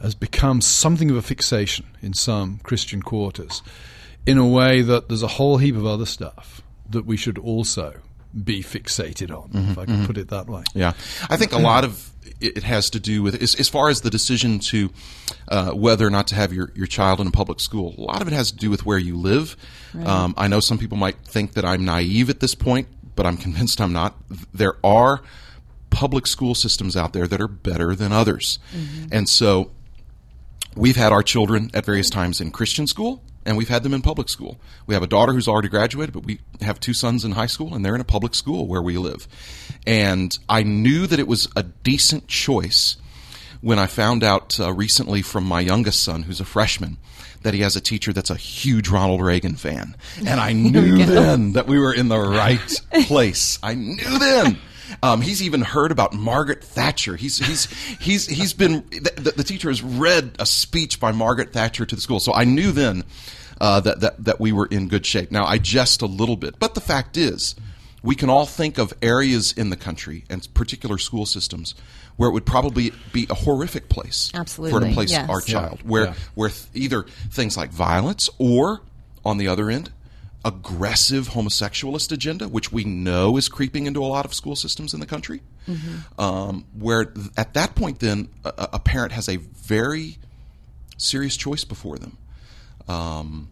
has 0.01 0.15
become 0.15 0.59
something 0.59 1.12
of 1.12 1.15
a 1.15 1.21
fixation 1.21 1.85
in 2.01 2.15
some 2.15 2.59
Christian 2.63 3.03
quarters 3.03 3.62
in 4.27 4.38
a 4.38 4.45
way 4.45 4.81
that 4.81 5.07
there's 5.07 5.24
a 5.24 5.27
whole 5.27 5.57
heap 5.57 5.75
of 5.75 5.85
other 5.85 6.06
stuff 6.06 6.62
that 6.89 7.06
we 7.06 7.18
should 7.18 7.38
also 7.38 7.94
be 8.44 8.62
fixated 8.62 9.31
on, 9.31 9.50
if 9.71 9.77
I 9.77 9.85
can 9.85 10.06
put 10.06 10.18
it 10.18 10.27
that 10.27 10.47
way. 10.47 10.63
Yeah, 10.75 10.94
I 11.29 11.38
think 11.38 11.53
a 11.53 11.57
lot 11.57 11.83
of 11.83 12.12
it 12.39 12.57
it 12.57 12.63
has 12.63 12.89
to 12.91 13.00
do 13.00 13.24
with 13.24 13.41
as, 13.41 13.56
as 13.56 13.68
far 13.69 13.89
as 13.89 14.01
the 14.01 14.09
decision 14.09 14.59
to 14.59 14.91
uh, 15.47 15.71
whether 15.71 16.06
or 16.06 16.09
not 16.12 16.27
to 16.27 16.35
have 16.35 16.53
your, 16.53 16.71
your 16.75 16.85
child 16.85 17.19
in 17.19 17.27
a 17.27 17.31
public 17.31 17.59
school. 17.59 17.95
A 17.97 18.01
lot 18.01 18.21
of 18.21 18.28
it 18.28 18.33
has 18.33 18.52
to 18.52 18.57
do 18.57 18.69
with 18.69 18.85
where 18.85 18.97
you 18.97 19.16
live. 19.18 19.56
Um, 20.06 20.35
I 20.37 20.47
know 20.47 20.59
some 20.59 20.78
people 20.78 20.97
might 20.97 21.18
think 21.23 21.54
that 21.54 21.66
I'm 21.66 21.83
naive 21.85 22.30
at 22.30 22.42
this 22.42 22.54
point, 22.54 22.90
but 23.16 23.25
I'm 23.25 23.37
convinced 23.37 23.81
I'm 23.81 23.94
not. 23.94 24.16
There 24.54 24.75
are 24.83 25.21
public 25.90 26.28
school 26.28 26.54
systems 26.54 26.95
out 26.95 27.13
there 27.13 27.28
that 27.28 27.42
are 27.42 27.47
better 27.47 27.95
than 27.95 28.11
others, 28.11 28.59
and 29.11 29.28
so 29.28 29.71
we've 30.75 30.97
had 30.97 31.11
our 31.11 31.23
children 31.23 31.71
at 31.73 31.85
various 31.85 32.09
times 32.09 32.40
in 32.40 32.52
Christian 32.52 32.85
school 32.85 33.23
and 33.47 33.57
we've 33.57 33.69
had 33.69 33.81
them 33.81 33.94
in 33.94 34.01
public 34.01 34.27
school. 34.27 34.59
We 34.85 34.94
have 34.94 35.01
a 35.01 35.07
daughter 35.07 35.31
who's 35.31 35.47
already 35.47 35.69
graduated, 35.69 36.13
but 36.13 36.25
we 36.25 36.39
have 36.61 36.81
two 36.81 36.94
sons 36.94 37.23
in 37.23 37.31
high 37.31 37.45
school 37.47 37.73
and 37.73 37.83
they're 37.83 37.95
in 37.95 38.01
a 38.01 38.06
public 38.06 38.35
school 38.35 38.68
where 38.68 38.81
we 38.81 38.97
live. 38.97 39.25
And 39.87 40.37
I 40.49 40.63
knew 40.63 41.07
that 41.07 41.18
it 41.18 41.27
was 41.27 41.47
a 41.56 41.63
decent 41.63 42.27
choice 42.27 42.97
when 43.61 43.80
I 43.80 43.87
found 43.87 44.21
out 44.21 44.59
uh, 44.59 44.73
recently 44.73 45.21
from 45.21 45.45
my 45.45 45.61
youngest 45.61 46.04
son, 46.04 46.23
who's 46.23 46.42
a 46.42 46.45
freshman, 46.45 46.97
that 47.44 47.54
he 47.54 47.61
has 47.61 47.77
a 47.77 47.81
teacher 47.81 48.11
that's 48.11 48.30
a 48.30 48.35
huge 48.35 48.89
Ronald 48.89 49.21
Reagan 49.21 49.56
fan. 49.56 49.95
And 50.18 50.42
I 50.42 50.51
knew 50.54 51.06
then 51.06 51.54
that 51.54 51.68
we 51.68 51.80
were 51.80 51.94
in 51.94 52.09
the 52.09 52.19
right 52.19 52.81
place. 53.06 53.57
I 53.63 53.75
knew 53.75 54.19
then. 54.19 54.59
Um, 55.04 55.21
he's 55.21 55.42
even 55.42 55.61
heard 55.61 55.92
about 55.92 56.13
Margaret 56.13 56.63
Thatcher. 56.63 57.16
He's 57.18 57.37
he's 57.37 57.66
he's 57.99 58.25
he's 58.25 58.54
been 58.54 58.85
the, 58.89 59.33
the 59.35 59.44
teacher 59.44 59.68
has 59.69 59.83
read 59.83 60.35
a 60.39 60.45
speech 60.45 60.99
by 60.99 61.11
Margaret 61.11 61.51
Thatcher 61.51 61.85
to 61.85 61.95
the 61.95 62.01
school. 62.01 62.21
So 62.21 62.33
I 62.33 62.45
knew 62.45 62.71
then 62.71 63.04
uh, 63.61 63.80
that 63.81 63.99
that 64.02 64.23
that 64.23 64.40
we 64.40 64.52
were 64.52 64.66
in 64.68 64.87
good 64.87 65.06
shape. 65.06 65.31
Now 65.31 65.45
I 65.45 65.57
jest 65.57 66.02
a 66.02 66.06
little 66.06 66.35
bit, 66.37 66.59
but 66.59 66.73
the 66.76 66.81
fact 66.81 67.18
is, 67.18 67.56
we 68.04 68.16
can 68.16 68.30
all 68.30 68.45
think 68.45 68.78
of 68.78 68.94
areas 69.02 69.52
in 69.54 69.69
the 69.69 69.76
country 69.78 70.23
and 70.30 70.47
particular 70.54 70.97
school 70.97 71.26
systems 71.26 71.76
where 72.16 72.30
it 72.30 72.33
would 72.33 72.45
probably 72.47 72.92
be 73.14 73.28
a 73.30 73.35
horrific 73.35 73.90
place 73.90 74.31
Absolutely. 74.33 74.80
for 74.80 74.85
to 74.87 74.94
place 74.94 75.11
yes. 75.11 75.30
our 75.30 75.42
Yeah, 75.45 75.54
child, 75.54 75.80
where 75.83 76.06
yeah. 76.06 76.14
where 76.35 76.49
th- 76.49 76.66
either 76.73 77.04
things 77.31 77.56
like 77.57 77.69
violence 77.71 78.30
or 78.40 78.81
on 79.23 79.37
the 79.37 79.47
other 79.47 79.69
end 79.69 79.92
aggressive 80.45 81.30
homosexualist 81.30 82.11
agenda, 82.11 82.47
which 82.47 82.71
we 82.71 82.83
know 82.85 83.35
is 83.37 83.49
creeping 83.49 83.85
into 83.85 84.02
a 84.02 84.07
lot 84.07 84.23
of 84.23 84.33
school 84.33 84.56
systems 84.56 84.94
in 84.94 84.99
the 85.02 85.06
country, 85.06 85.42
um, 86.18 86.64
where 86.78 87.06
th- 87.06 87.28
at 87.35 87.54
that 87.54 87.76
point, 87.76 87.99
then 87.99 88.30
a, 88.45 88.49
a- 88.57 88.69
a 88.73 88.80
parent 88.80 89.11
has 89.11 89.28
a 89.28 89.35
very 89.37 90.18
serious 90.97 91.35
choice 91.35 91.66
before 91.66 91.97
them. 91.97 92.18
Um, 92.87 93.49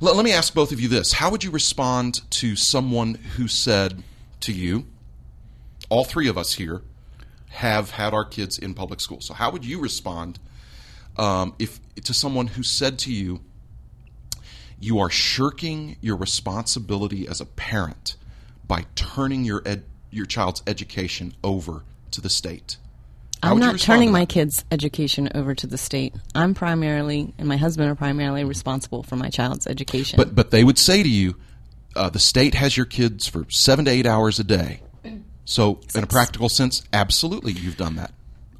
let, 0.00 0.16
let 0.16 0.24
me 0.24 0.32
ask 0.32 0.54
both 0.54 0.72
of 0.72 0.80
you 0.80 0.88
this: 0.88 1.12
How 1.12 1.30
would 1.30 1.44
you 1.44 1.50
respond 1.50 2.28
to 2.32 2.56
someone 2.56 3.14
who 3.36 3.48
said 3.48 4.02
to 4.40 4.52
you, 4.52 4.86
"All 5.88 6.04
three 6.04 6.28
of 6.28 6.38
us 6.38 6.54
here 6.54 6.82
have 7.48 7.90
had 7.92 8.12
our 8.12 8.24
kids 8.24 8.58
in 8.58 8.74
public 8.74 9.00
school"? 9.00 9.20
So, 9.20 9.34
how 9.34 9.50
would 9.50 9.64
you 9.64 9.80
respond 9.80 10.38
um, 11.16 11.54
if 11.58 11.80
to 12.04 12.14
someone 12.14 12.48
who 12.48 12.62
said 12.62 12.98
to 13.00 13.12
you, 13.12 13.40
"You 14.78 14.98
are 14.98 15.10
shirking 15.10 15.96
your 16.00 16.16
responsibility 16.16 17.26
as 17.26 17.40
a 17.40 17.46
parent 17.46 18.16
by 18.66 18.86
turning 18.94 19.44
your 19.44 19.62
ed- 19.64 19.84
your 20.10 20.26
child's 20.26 20.62
education 20.66 21.34
over 21.42 21.84
to 22.12 22.20
the 22.20 22.30
state"? 22.30 22.76
I'm 23.50 23.58
not 23.58 23.78
turning 23.78 24.12
my 24.12 24.26
kids' 24.26 24.64
education 24.70 25.28
over 25.34 25.54
to 25.54 25.66
the 25.66 25.78
state. 25.78 26.14
I'm 26.34 26.54
primarily, 26.54 27.34
and 27.38 27.48
my 27.48 27.56
husband 27.56 27.90
are 27.90 27.94
primarily 27.94 28.44
responsible 28.44 29.02
for 29.02 29.16
my 29.16 29.28
child's 29.28 29.66
education. 29.66 30.16
But 30.16 30.34
but 30.34 30.50
they 30.50 30.64
would 30.64 30.78
say 30.78 31.02
to 31.02 31.08
you, 31.08 31.36
uh, 31.94 32.10
the 32.10 32.18
state 32.18 32.54
has 32.54 32.76
your 32.76 32.86
kids 32.86 33.26
for 33.26 33.46
seven 33.48 33.84
to 33.86 33.90
eight 33.90 34.06
hours 34.06 34.38
a 34.38 34.44
day. 34.44 34.82
So, 35.44 35.80
in 35.94 36.02
a 36.02 36.08
practical 36.08 36.48
sense, 36.48 36.82
absolutely, 36.92 37.52
you've 37.52 37.76
done 37.76 37.94
that. 37.96 38.12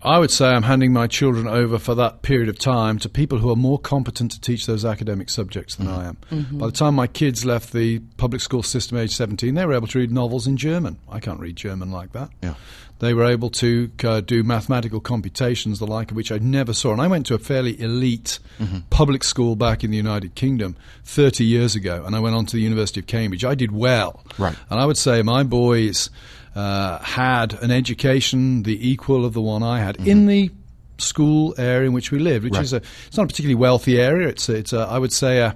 I 0.06 0.20
would 0.20 0.30
say 0.30 0.46
I'm 0.50 0.62
handing 0.62 0.92
my 0.92 1.08
children 1.08 1.48
over 1.48 1.80
for 1.80 1.96
that 1.96 2.22
period 2.22 2.48
of 2.48 2.60
time 2.60 3.00
to 3.00 3.08
people 3.08 3.38
who 3.38 3.50
are 3.50 3.56
more 3.56 3.76
competent 3.76 4.30
to 4.30 4.40
teach 4.40 4.64
those 4.64 4.84
academic 4.84 5.28
subjects 5.28 5.74
than 5.74 5.88
mm-hmm. 5.88 5.98
I 5.98 6.04
am. 6.04 6.16
Mm-hmm. 6.30 6.58
By 6.58 6.66
the 6.66 6.72
time 6.72 6.94
my 6.94 7.08
kids 7.08 7.44
left 7.44 7.72
the 7.72 7.98
public 8.16 8.40
school 8.40 8.62
system 8.62 8.98
at 8.98 9.02
age 9.02 9.16
17, 9.16 9.56
they 9.56 9.66
were 9.66 9.74
able 9.74 9.88
to 9.88 9.98
read 9.98 10.12
novels 10.12 10.46
in 10.46 10.56
German. 10.56 10.98
I 11.08 11.18
can't 11.18 11.40
read 11.40 11.56
German 11.56 11.90
like 11.90 12.12
that. 12.12 12.30
Yeah. 12.40 12.54
They 13.00 13.14
were 13.14 13.24
able 13.24 13.50
to 13.50 13.90
uh, 14.04 14.20
do 14.20 14.44
mathematical 14.44 15.00
computations, 15.00 15.80
the 15.80 15.88
like 15.88 16.12
of 16.12 16.16
which 16.16 16.30
I 16.30 16.38
never 16.38 16.72
saw. 16.72 16.92
And 16.92 17.02
I 17.02 17.08
went 17.08 17.26
to 17.26 17.34
a 17.34 17.38
fairly 17.40 17.78
elite 17.80 18.38
mm-hmm. 18.60 18.78
public 18.90 19.24
school 19.24 19.56
back 19.56 19.82
in 19.82 19.90
the 19.90 19.96
United 19.96 20.36
Kingdom 20.36 20.76
30 21.02 21.44
years 21.44 21.74
ago, 21.74 22.04
and 22.06 22.14
I 22.14 22.20
went 22.20 22.36
on 22.36 22.46
to 22.46 22.56
the 22.56 22.62
University 22.62 23.00
of 23.00 23.08
Cambridge. 23.08 23.44
I 23.44 23.56
did 23.56 23.72
well. 23.72 24.22
Right. 24.38 24.56
And 24.70 24.78
I 24.78 24.86
would 24.86 24.96
say 24.96 25.20
my 25.22 25.42
boys 25.42 26.10
uh, 26.56 26.98
had 27.00 27.52
an 27.62 27.70
education 27.70 28.62
the 28.64 28.88
equal 28.90 29.24
of 29.24 29.34
the 29.34 29.42
one 29.42 29.62
I 29.62 29.78
had 29.80 29.96
in 30.06 30.26
the 30.26 30.50
school 30.98 31.54
area 31.58 31.86
in 31.88 31.92
which 31.92 32.10
we 32.10 32.18
lived, 32.18 32.44
which 32.44 32.54
Right. 32.54 32.62
is 32.64 32.72
a 32.72 32.80
it's 33.06 33.16
not 33.16 33.24
a 33.24 33.26
particularly 33.26 33.54
wealthy 33.54 34.00
area. 34.00 34.28
It's 34.28 34.48
a, 34.48 34.54
it's 34.54 34.72
a, 34.72 34.78
I 34.78 34.98
would 34.98 35.12
say 35.12 35.40
a 35.40 35.54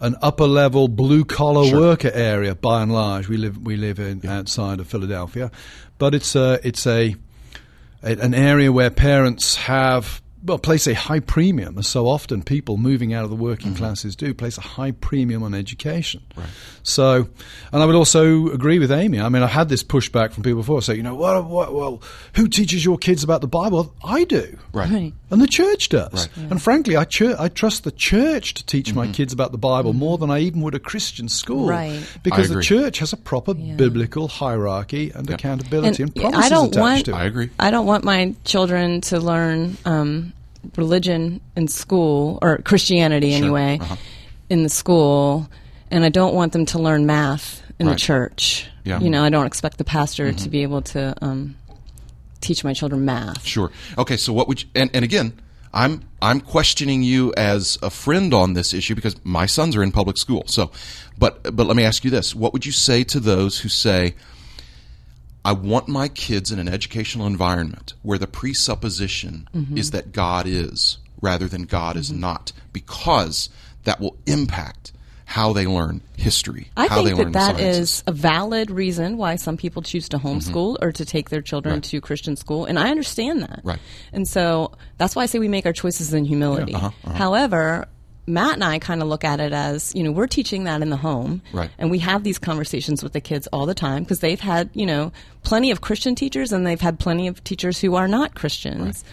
an 0.00 0.16
upper 0.20 0.48
level 0.48 0.88
blue 0.88 1.24
collar 1.24 1.72
worker 1.72 2.10
area 2.12 2.56
by 2.56 2.82
and 2.82 2.92
large. 2.92 3.28
We 3.28 3.36
live 3.36 3.56
we 3.58 3.76
live 3.76 4.00
in 4.00 4.26
outside 4.26 4.80
of 4.80 4.88
Philadelphia, 4.88 5.50
but 5.98 6.14
it's 6.14 6.34
a 6.34 6.58
it's 6.66 6.84
a 6.88 7.14
a- 8.02 8.16
an 8.18 8.34
area 8.34 8.72
where 8.72 8.90
parents 8.90 9.54
have 9.54 10.20
well 10.44 10.58
place 10.58 10.86
a 10.86 10.94
high 10.94 11.20
premium, 11.20 11.78
as 11.78 11.86
so 11.86 12.06
often 12.08 12.42
people 12.42 12.76
moving 12.76 13.12
out 13.14 13.24
of 13.24 13.30
the 13.30 13.36
working 13.36 13.68
Mm-hmm. 13.72 13.76
classes 13.78 14.16
do 14.16 14.34
place 14.34 14.58
a 14.58 14.62
high 14.62 14.90
premium 14.90 15.42
on 15.42 15.54
education. 15.54 16.20
So, 16.82 17.28
and 17.72 17.82
I 17.82 17.86
would 17.86 17.94
also 17.94 18.48
agree 18.48 18.78
with 18.80 18.90
Aimee. 18.90 19.20
I 19.20 19.28
mean, 19.28 19.42
I've 19.42 19.50
had 19.50 19.68
this 19.68 19.84
pushback 19.84 20.32
from 20.32 20.42
people 20.42 20.60
before, 20.60 20.82
say, 20.82 20.94
you 20.96 21.02
know, 21.04 21.14
what, 21.14 21.44
what, 21.44 21.72
well, 21.72 22.02
who 22.34 22.48
teaches 22.48 22.84
your 22.84 22.98
kids 22.98 23.22
about 23.22 23.40
the 23.40 23.46
Bible? 23.46 23.94
I 24.02 24.24
do, 24.24 24.58
Right. 24.72 24.90
Right. 24.90 25.12
and 25.30 25.40
the 25.40 25.46
church 25.46 25.90
does. 25.90 26.12
Right. 26.36 26.50
And 26.50 26.60
frankly, 26.60 26.96
I, 26.96 27.04
chur- 27.04 27.36
I 27.38 27.48
trust 27.48 27.84
the 27.84 27.92
church 27.92 28.54
to 28.54 28.66
teach 28.66 28.88
Mm-hmm. 28.88 28.96
my 28.98 29.06
kids 29.12 29.32
about 29.32 29.52
the 29.52 29.58
Bible 29.58 29.92
more 29.92 30.18
than 30.18 30.30
I 30.30 30.40
even 30.40 30.60
would 30.62 30.74
a 30.74 30.80
Christian 30.80 31.28
school, 31.28 31.68
Right. 31.68 32.02
Because 32.24 32.48
the 32.48 32.60
church 32.60 32.98
has 32.98 33.12
a 33.12 33.16
proper 33.16 33.54
biblical 33.54 34.26
hierarchy 34.26 35.12
and 35.14 35.30
accountability 35.30 36.02
and, 36.02 36.10
And 36.16 36.20
promises 36.20 36.44
I 36.44 36.48
don't 36.48 36.66
attached 36.68 36.80
want- 36.80 37.04
to 37.06 37.10
it. 37.12 37.14
I 37.14 37.24
agree. 37.26 37.50
I 37.60 37.70
don't 37.70 37.86
want 37.86 38.02
my 38.02 38.34
children 38.44 39.00
to 39.02 39.20
learn 39.20 39.76
um, 39.84 40.31
religion 40.76 41.40
in 41.56 41.68
school 41.68 42.38
or 42.42 42.58
Christianity 42.58 43.34
anyway 43.34 43.78
uh-huh. 43.80 43.96
in 44.48 44.62
the 44.62 44.68
school, 44.68 45.48
and 45.90 46.04
I 46.04 46.08
don't 46.08 46.34
want 46.34 46.52
them 46.52 46.66
to 46.66 46.78
learn 46.78 47.06
math 47.06 47.62
in 47.78 47.86
Right. 47.86 47.94
the 47.94 47.98
church. 47.98 48.66
Yeah. 48.84 49.00
You 49.00 49.10
know, 49.10 49.22
I 49.22 49.30
don't 49.30 49.46
expect 49.46 49.78
the 49.78 49.84
pastor 49.84 50.32
to 50.32 50.48
be 50.48 50.62
able 50.62 50.82
to 50.82 51.14
um, 51.22 51.56
teach 52.40 52.64
my 52.64 52.72
children 52.72 53.04
math. 53.04 53.44
Sure. 53.44 53.70
Okay. 53.96 54.16
So 54.16 54.32
what 54.32 54.48
would 54.48 54.62
you? 54.62 54.68
And, 54.74 54.90
and 54.92 55.04
again, 55.04 55.40
I'm 55.72 56.02
I'm 56.20 56.40
questioning 56.40 57.02
you 57.02 57.32
as 57.36 57.78
a 57.82 57.90
friend 57.90 58.34
on 58.34 58.52
this 58.54 58.74
issue 58.74 58.94
because 58.94 59.16
my 59.24 59.46
sons 59.46 59.74
are 59.76 59.82
in 59.82 59.92
public 59.92 60.18
school. 60.18 60.44
So, 60.46 60.70
but 61.18 61.54
but 61.56 61.66
let 61.66 61.76
me 61.76 61.84
ask 61.84 62.04
you 62.04 62.10
this: 62.10 62.34
What 62.34 62.52
would 62.52 62.66
you 62.66 62.72
say 62.72 63.04
to 63.04 63.20
those 63.20 63.60
who 63.60 63.68
say, 63.68 64.14
"I 65.44 65.52
want 65.52 65.88
my 65.88 66.08
kids 66.08 66.50
in 66.52 66.58
an 66.58 66.68
educational 66.68 67.26
environment 67.26 67.94
where 68.02 68.18
the 68.18 68.26
presupposition 68.26 69.48
Mm-hmm. 69.54 69.76
is 69.78 69.90
that 69.90 70.12
God 70.12 70.46
is 70.46 70.98
rather 71.20 71.46
than 71.48 71.62
God 71.64 71.96
is 71.96 72.10
not, 72.12 72.52
because 72.72 73.48
that 73.84 74.00
will 74.00 74.16
impact." 74.26 74.92
How 75.24 75.54
they 75.54 75.66
learn 75.66 76.02
history, 76.18 76.68
I 76.76 76.88
how 76.88 76.96
think 76.96 77.08
they 77.08 77.14
learn 77.14 77.32
that 77.32 77.56
that 77.56 77.58
sciences. 77.58 78.04
a 78.06 78.12
valid 78.12 78.70
reason 78.70 79.16
why 79.16 79.36
some 79.36 79.56
people 79.56 79.80
choose 79.80 80.06
to 80.10 80.18
homeschool 80.18 80.76
or 80.82 80.92
to 80.92 81.06
take 81.06 81.30
their 81.30 81.40
children 81.40 81.80
to 81.80 82.02
Christian 82.02 82.36
school, 82.36 82.66
and 82.66 82.78
I 82.78 82.90
understand 82.90 83.40
that. 83.40 83.60
Right. 83.64 83.78
And 84.12 84.28
so 84.28 84.72
that's 84.98 85.16
why 85.16 85.22
I 85.22 85.26
say 85.26 85.38
we 85.38 85.48
make 85.48 85.64
our 85.64 85.72
choices 85.72 86.12
in 86.12 86.26
humility. 86.26 86.74
uh-huh, 86.74 86.90
However, 87.14 87.88
Matt 88.26 88.54
and 88.54 88.64
I 88.64 88.78
kind 88.78 89.02
of 89.02 89.08
look 89.08 89.24
at 89.24 89.40
it 89.40 89.52
as 89.52 89.92
you 89.94 90.02
know 90.02 90.12
we're 90.12 90.26
teaching 90.26 90.64
that 90.64 90.82
in 90.82 90.90
the 90.90 90.96
home, 90.96 91.42
Right. 91.52 91.70
And 91.78 91.90
we 91.90 91.98
have 92.00 92.22
these 92.22 92.38
conversations 92.38 93.02
with 93.02 93.12
the 93.12 93.20
kids 93.20 93.48
all 93.48 93.66
the 93.66 93.74
time 93.74 94.02
because 94.02 94.20
they've 94.20 94.40
had 94.40 94.70
you 94.74 94.86
know 94.86 95.12
plenty 95.42 95.70
of 95.70 95.80
Christian 95.80 96.14
teachers 96.14 96.52
and 96.52 96.66
they've 96.66 96.80
had 96.80 96.98
plenty 96.98 97.26
of 97.26 97.42
teachers 97.44 97.80
who 97.80 97.94
are 97.94 98.08
not 98.08 98.34
Christians, 98.34 99.04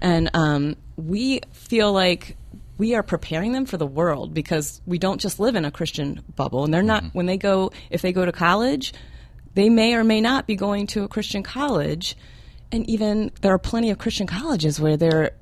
and 0.00 0.30
um, 0.34 0.76
we 0.96 1.40
feel 1.52 1.92
like 1.92 2.36
we 2.78 2.94
are 2.94 3.02
preparing 3.02 3.52
them 3.52 3.66
for 3.66 3.76
the 3.76 3.86
world 3.86 4.34
because 4.34 4.80
we 4.86 4.98
don't 4.98 5.20
just 5.20 5.38
live 5.38 5.54
in 5.54 5.64
a 5.64 5.70
Christian 5.70 6.22
bubble. 6.34 6.64
And 6.64 6.74
they're 6.74 6.82
not, 6.82 7.04
when 7.12 7.26
they 7.26 7.36
go, 7.36 7.70
if 7.90 8.02
they 8.02 8.12
go 8.12 8.24
to 8.24 8.32
college, 8.32 8.92
they 9.54 9.68
may 9.68 9.94
or 9.94 10.02
may 10.02 10.20
not 10.20 10.46
be 10.46 10.56
going 10.56 10.86
to 10.88 11.04
a 11.04 11.08
Christian 11.08 11.42
college. 11.42 12.16
And 12.72 12.88
even 12.90 13.30
there 13.42 13.52
are 13.52 13.58
plenty 13.58 13.90
of 13.90 13.98
Christian 13.98 14.26
colleges 14.26 14.80
where 14.80 14.96
they're, 14.96 15.32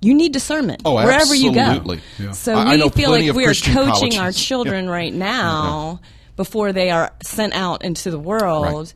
you 0.00 0.14
need 0.14 0.32
discernment 0.32 0.82
Oh, 0.84 0.94
wherever 0.94 1.34
you 1.34 1.52
go. 1.54 1.96
Yeah. 2.18 2.32
So 2.32 2.54
I- 2.54 2.62
I 2.62 2.70
we 2.72 2.76
know 2.78 2.88
feel 2.90 3.10
like 3.10 3.32
we 3.34 3.44
are 3.44 3.46
Christian 3.48 3.74
coaching 3.74 4.18
our 4.18 4.32
children 4.32 4.88
right 4.88 5.12
now 5.12 6.00
before 6.36 6.72
they 6.72 6.90
are 6.90 7.12
sent 7.22 7.52
out 7.54 7.84
into 7.84 8.10
the 8.10 8.18
world. 8.18 8.92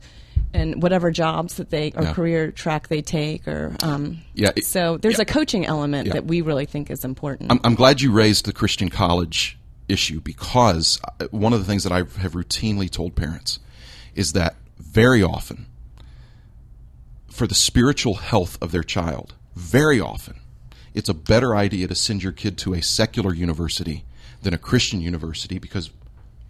And 0.55 0.83
whatever 0.83 1.09
jobs 1.09 1.55
that 1.55 1.71
they 1.71 1.91
or 1.95 2.03
Yeah. 2.03 2.13
career 2.13 2.51
track 2.51 2.87
they 2.87 3.01
take, 3.01 3.47
or 3.47 3.75
um, 3.81 4.19
Yeah, 4.35 4.51
it- 4.55 4.65
so 4.67 4.97
there's 4.97 5.15
yeah. 5.17 5.23
a 5.23 5.25
coaching 5.25 5.65
element 5.65 6.05
Yeah. 6.09 6.13
that 6.13 6.25
we 6.27 6.41
really 6.41 6.67
think 6.67 6.91
is 6.91 7.03
important. 7.03 7.51
I'm, 7.51 7.59
I'm 7.63 7.73
glad 7.73 8.01
you 8.01 8.11
raised 8.11 8.45
the 8.45 8.53
Christian 8.53 8.89
college 8.89 9.57
issue 9.89 10.19
because 10.19 10.99
uh, 11.19 11.25
one 11.31 11.53
of 11.53 11.59
the 11.59 11.65
things 11.65 11.83
that 11.85 11.91
I 11.91 11.97
have 12.21 12.33
routinely 12.33 12.87
told 12.87 13.15
parents 13.15 13.57
is 14.13 14.33
that 14.33 14.53
very 14.77 15.23
often, 15.23 15.65
for 17.31 17.47
the 17.47 17.55
spiritual 17.55 18.15
health 18.15 18.59
of 18.61 18.71
their 18.71 18.83
child, 18.83 19.33
very 19.55 19.99
often, 19.99 20.35
it's 20.93 21.09
a 21.09 21.13
better 21.13 21.55
idea 21.55 21.87
to 21.87 21.95
send 21.95 22.23
your 22.23 22.31
kid 22.31 22.57
to 22.59 22.73
a 22.73 22.81
secular 22.81 23.33
university 23.33 24.03
than 24.41 24.53
a 24.53 24.57
Christian 24.57 25.01
university 25.01 25.59
because 25.59 25.89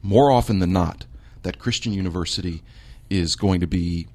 more 0.01 0.31
often 0.31 0.59
than 0.59 0.73
not, 0.73 1.05
that 1.43 1.59
Christian 1.59 1.93
university 1.93 2.61
is 3.09 3.35
going 3.35 3.59
to 3.61 3.67
be 3.67 4.07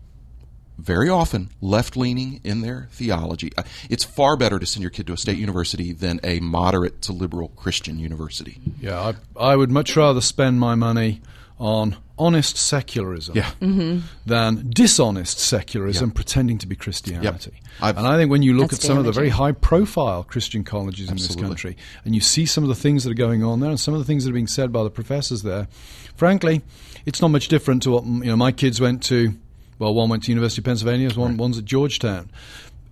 very 0.78 1.08
often 1.08 1.50
left 1.60 1.96
leaning 1.96 2.40
in 2.44 2.60
their 2.60 2.88
theology. 2.92 3.50
Uh, 3.56 3.64
It's 3.90 4.04
far 4.04 4.36
better 4.36 4.58
to 4.58 4.66
send 4.66 4.82
your 4.82 4.90
kid 4.90 5.06
to 5.08 5.12
a 5.12 5.16
state 5.16 5.36
university 5.38 5.92
than 5.92 6.20
a 6.22 6.40
moderate 6.40 7.02
to 7.02 7.12
liberal 7.12 7.48
Christian 7.48 7.98
university. 7.98 8.60
Yeah, 8.80 9.14
I, 9.36 9.52
I 9.52 9.56
would 9.56 9.70
much 9.70 9.96
rather 9.96 10.20
spend 10.20 10.60
my 10.60 10.74
money 10.76 11.20
on 11.58 11.96
honest 12.18 12.56
secularism 12.56 13.36
Yeah. 13.36 13.50
Mm-hmm. 13.60 14.00
than 14.26 14.70
dishonest 14.70 15.38
secularism 15.38 16.08
Yeah. 16.10 16.14
pretending 16.14 16.58
to 16.58 16.66
be 16.66 16.76
Christianity. 16.76 17.52
I've- 17.80 17.96
And 17.98 18.06
I 18.06 18.16
think 18.16 18.30
when 18.30 18.42
you 18.42 18.54
look 18.54 18.70
That's 18.70 18.84
at 18.84 18.86
some 18.88 18.98
of 18.98 19.04
the 19.04 19.12
very 19.12 19.28
high 19.28 19.52
profile 19.52 20.24
Christian 20.24 20.64
colleges 20.64 21.08
in 21.08 21.16
this 21.16 21.34
country 21.36 21.76
and 22.04 22.14
you 22.14 22.20
see 22.20 22.44
some 22.46 22.64
of 22.64 22.68
the 22.68 22.74
things 22.74 23.04
that 23.04 23.10
are 23.10 23.14
going 23.14 23.44
on 23.44 23.60
there 23.60 23.70
and 23.70 23.78
some 23.78 23.94
of 23.94 24.00
the 24.00 24.04
things 24.06 24.24
that 24.24 24.30
are 24.30 24.34
being 24.34 24.46
said 24.46 24.72
by 24.72 24.82
the 24.82 24.90
professors 24.90 25.42
there, 25.42 25.68
frankly, 26.16 26.62
it's 27.06 27.20
not 27.20 27.28
much 27.28 27.48
different 27.48 27.82
to 27.84 27.90
what 27.90 28.04
you 28.04 28.24
know 28.24 28.36
my 28.36 28.52
kids 28.52 28.80
went 28.80 29.02
to. 29.04 29.34
Well, 29.78 29.94
one 29.94 30.08
went 30.08 30.24
to 30.24 30.32
University 30.32 30.60
of 30.60 30.64
Pennsylvania, 30.64 31.10
one 31.14 31.36
one's 31.36 31.56
at 31.58 31.64
Georgetown. 31.64 32.30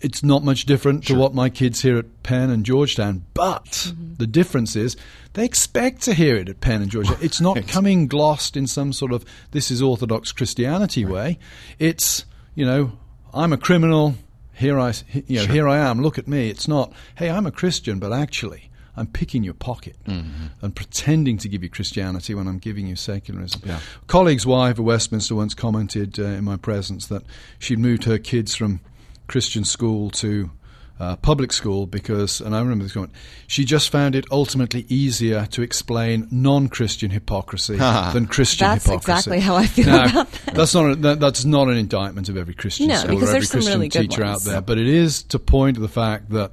It's 0.01 0.23
not 0.23 0.45
much 0.45 0.67
different 0.67 1.07
to 1.07 1.15
what 1.15 1.35
my 1.35 1.49
kids 1.49 1.83
hear 1.83 1.99
at 1.99 2.23
Penn 2.23 2.51
and 2.51 2.65
Georgetown, 2.65 3.25
but 3.35 3.93
the 4.19 4.27
difference 4.27 4.77
is 4.77 4.97
they 5.33 5.45
expect 5.45 6.03
to 6.03 6.15
hear 6.15 6.37
it 6.37 6.49
at 6.49 6.61
Penn 6.61 6.83
and 6.83 6.91
Georgetown. 6.91 7.19
It's 7.21 7.41
not 7.41 7.67
coming 7.69 8.07
glossed 8.07 8.57
in 8.57 8.67
some 8.67 8.93
sort 8.93 9.13
of 9.13 9.25
this 9.53 9.71
is 9.71 9.83
Orthodox 9.83 10.33
Christianity 10.33 11.05
way. 11.05 11.39
It's 11.79 12.25
you 12.55 12.67
know 12.67 12.93
I'm 13.33 13.53
a 13.53 13.59
criminal. 13.59 14.17
Here 14.53 14.79
I 14.79 14.93
you 15.27 15.41
know 15.41 15.47
here 15.47 15.69
I 15.69 15.79
am. 15.79 16.03
Look 16.03 16.19
at 16.19 16.29
me. 16.29 16.51
It's 16.51 16.69
not 16.69 16.93
hey 17.17 17.31
I'm 17.31 17.47
a 17.47 17.53
Christian, 17.53 17.99
but 17.99 18.13
actually 18.13 18.71
I'm 18.97 19.07
picking 19.07 19.45
your 19.45 19.55
pocket 19.55 19.97
and 20.07 20.75
pretending 20.75 21.37
to 21.39 21.49
give 21.49 21.63
you 21.63 21.69
Christianity 21.69 22.35
when 22.35 22.49
I'm 22.49 22.59
giving 22.59 22.87
you 22.87 22.97
secularism. 22.97 23.61
Yeah. 23.65 23.81
Colleague's 24.07 24.47
wife 24.47 24.79
at 24.79 24.85
Westminster 24.85 25.35
once 25.35 25.55
commented 25.55 26.19
uh, 26.19 26.25
in 26.25 26.45
my 26.45 26.57
presence 26.57 27.07
that 27.09 27.23
she'd 27.59 27.79
moved 27.79 28.05
her 28.05 28.19
kids 28.19 28.55
from 28.55 28.81
Christian 29.27 29.65
school 29.65 30.11
to 30.11 30.51
uh, 30.99 31.15
public 31.17 31.53
school 31.53 31.87
because, 31.87 32.41
and 32.41 32.57
I 32.57 32.61
remember 32.61 32.85
this 32.85 32.95
comment, 32.95 33.13
she 33.47 33.65
just 33.67 33.91
found 33.91 34.15
it 34.15 34.25
ultimately 34.31 34.87
easier 34.89 35.45
to 35.47 35.61
explain 35.61 36.27
non-Christian 36.31 37.11
hypocrisy 37.11 37.77
than 37.77 38.27
Christian 38.27 38.67
That's 38.69 38.85
hypocrisy. 38.87 39.13
exactly 39.13 39.41
how 39.41 39.57
I 39.57 39.67
feel 39.67 39.87
Now, 39.87 40.05
about 40.07 40.33
that. 40.33 40.55
That's 40.55 40.75
not 40.75 40.91
a, 40.91 40.95
that, 40.97 41.21
that's 41.21 41.45
not 41.45 41.69
an 41.69 41.77
indictment 41.77 42.29
of 42.31 42.37
every 42.39 42.55
Christian 42.55 42.89
No, 42.89 42.95
school 42.97 43.11
because 43.17 43.29
or 43.29 43.37
every 43.37 43.41
there's 43.41 43.51
some 43.51 43.59
Christian 43.59 43.75
really 43.81 43.89
good 43.89 44.11
teacher 44.11 44.25
ones. 44.25 44.47
out 44.49 44.51
there, 44.51 44.61
but 44.63 44.79
it 44.79 44.87
is 44.89 45.23
to 45.25 45.39
point 45.39 45.75
to 45.75 45.83
the 45.83 45.89
fact 45.89 46.31
that 46.31 46.53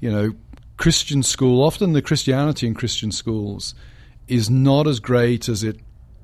you 0.00 0.10
know 0.10 0.32
Christian 0.78 1.22
school, 1.22 1.62
often 1.62 1.92
the 1.92 2.02
Christianity 2.02 2.66
in 2.66 2.72
Christian 2.74 3.12
schools, 3.12 3.74
is 4.28 4.48
not 4.48 4.86
as 4.86 4.98
great 4.98 5.46
as 5.48 5.62
it 5.62 5.78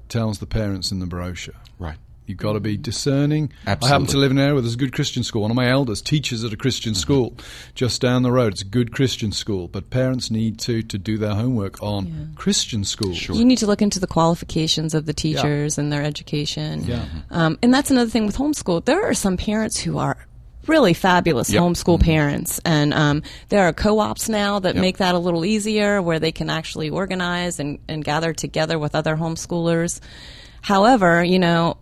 tells 0.09 0.38
the 0.38 0.47
parents 0.47 0.90
in 0.90 0.99
the 0.99 1.06
brochure. 1.06 1.54
Right. 2.30 2.37
You've 2.37 2.38
got 2.38 2.52
to 2.54 2.60
be 2.60 2.76
discerning. 2.76 3.52
I 3.66 3.70
happen 3.70 4.06
to 4.06 4.18
live 4.18 4.30
in 4.30 4.38
an 4.38 4.42
area 4.42 4.54
where 4.54 4.62
there's 4.62 4.75
a 4.75 4.78
good 4.78 4.92
Christian 4.92 5.22
school. 5.22 5.42
One 5.42 5.50
of 5.50 5.56
my 5.56 5.68
elders 5.68 6.00
teaches 6.00 6.44
at 6.44 6.52
a 6.52 6.56
Christian 6.56 6.94
school 6.94 7.34
just 7.75 8.00
down 8.00 8.22
the 8.22 8.32
road. 8.32 8.52
It's 8.52 8.62
a 8.62 8.66
good 8.66 8.92
Christian 8.92 9.32
school, 9.32 9.68
but 9.68 9.90
parents 9.90 10.30
need 10.30 10.58
to 10.60 10.82
to 10.82 10.99
do 10.99 11.18
their 11.18 11.34
homework 11.34 11.82
on 11.82 12.32
Christian 12.37 12.84
schools. 12.84 13.28
You 13.28 13.44
need 13.44 13.58
to 13.58 13.66
look 13.66 13.82
into 13.82 14.00
the 14.00 14.06
qualifications 14.06 14.94
of 14.94 15.06
the 15.06 15.12
teachers 15.12 15.78
and 15.78 15.92
their 15.92 16.02
education. 16.02 16.84
Yeah. 16.84 17.04
Um, 17.30 17.58
and 17.62 17.72
that's 17.75 17.90
another 17.90 18.10
thing 18.10 18.26
with 18.26 18.37
homeschool. 18.37 18.84
There 18.84 19.04
are 19.04 19.14
some 19.14 19.37
parents 19.37 19.78
who 19.78 19.99
are 19.99 20.16
really 20.66 20.92
fabulous 20.94 21.50
Yep. 21.50 21.62
homeschool 21.62 22.00
parents. 22.00 22.60
And 22.64 22.92
um, 22.94 23.22
there 23.49 23.66
are 23.66 23.72
co 23.72 23.99
ops 23.99 24.28
now 24.28 24.58
that 24.60 24.75
Yep. 24.75 24.80
make 24.82 24.99
that 24.99 25.14
a 25.14 25.18
little 25.18 25.44
easier 25.44 26.00
where 26.02 26.20
they 26.20 26.32
can 26.32 26.50
actually 26.50 26.90
organize 26.90 27.58
and, 27.58 27.78
and 27.88 28.04
gather 28.04 28.32
together 28.34 28.78
with 28.78 28.94
other 28.94 29.16
homeschoolers. 29.16 30.00
However, 30.62 31.25
you 31.25 31.38
know, 31.38 31.78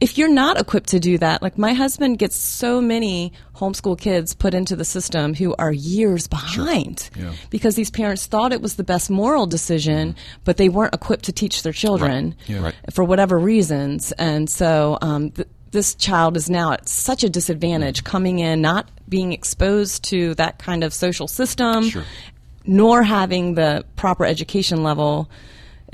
if 0.00 0.18
you're 0.18 0.28
not 0.32 0.60
equipped 0.60 0.90
to 0.90 1.00
do 1.00 1.16
that, 1.18 1.40
like 1.42 1.56
my 1.56 1.72
husband 1.72 2.18
gets 2.18 2.36
so 2.36 2.80
many 2.82 3.32
homeschool 3.54 3.98
kids 3.98 4.34
put 4.34 4.52
into 4.52 4.76
the 4.76 4.84
system 4.84 5.32
who 5.34 5.54
are 5.58 5.72
years 5.72 6.26
behind 6.26 7.08
Yeah. 7.18 7.32
because 7.48 7.76
these 7.76 7.90
parents 7.90 8.26
thought 8.26 8.52
it 8.52 8.60
was 8.60 8.76
the 8.76 8.84
best 8.84 9.08
moral 9.08 9.46
decision, 9.46 10.14
but 10.44 10.58
they 10.58 10.68
weren't 10.68 10.94
equipped 10.94 11.24
to 11.26 11.32
teach 11.32 11.62
their 11.62 11.72
children 11.72 12.34
Yeah. 12.46 12.58
Right. 12.60 12.74
for 12.92 13.04
whatever 13.04 13.38
reasons. 13.38 14.12
And 14.12 14.50
so 14.50 14.98
um, 15.00 15.30
th- 15.30 15.48
this 15.70 15.94
child 15.94 16.36
is 16.36 16.50
now 16.50 16.72
at 16.72 16.88
such 16.88 17.24
a 17.24 17.30
disadvantage 17.30 18.04
coming 18.04 18.38
in, 18.38 18.60
not 18.60 18.90
being 19.08 19.32
exposed 19.32 20.04
to 20.10 20.34
that 20.34 20.58
kind 20.58 20.84
of 20.84 20.92
social 20.92 21.26
system, 21.28 21.88
Sure. 21.88 22.04
nor 22.66 23.02
having 23.02 23.54
the 23.54 23.84
proper 23.96 24.26
education 24.26 24.82
level. 24.82 25.30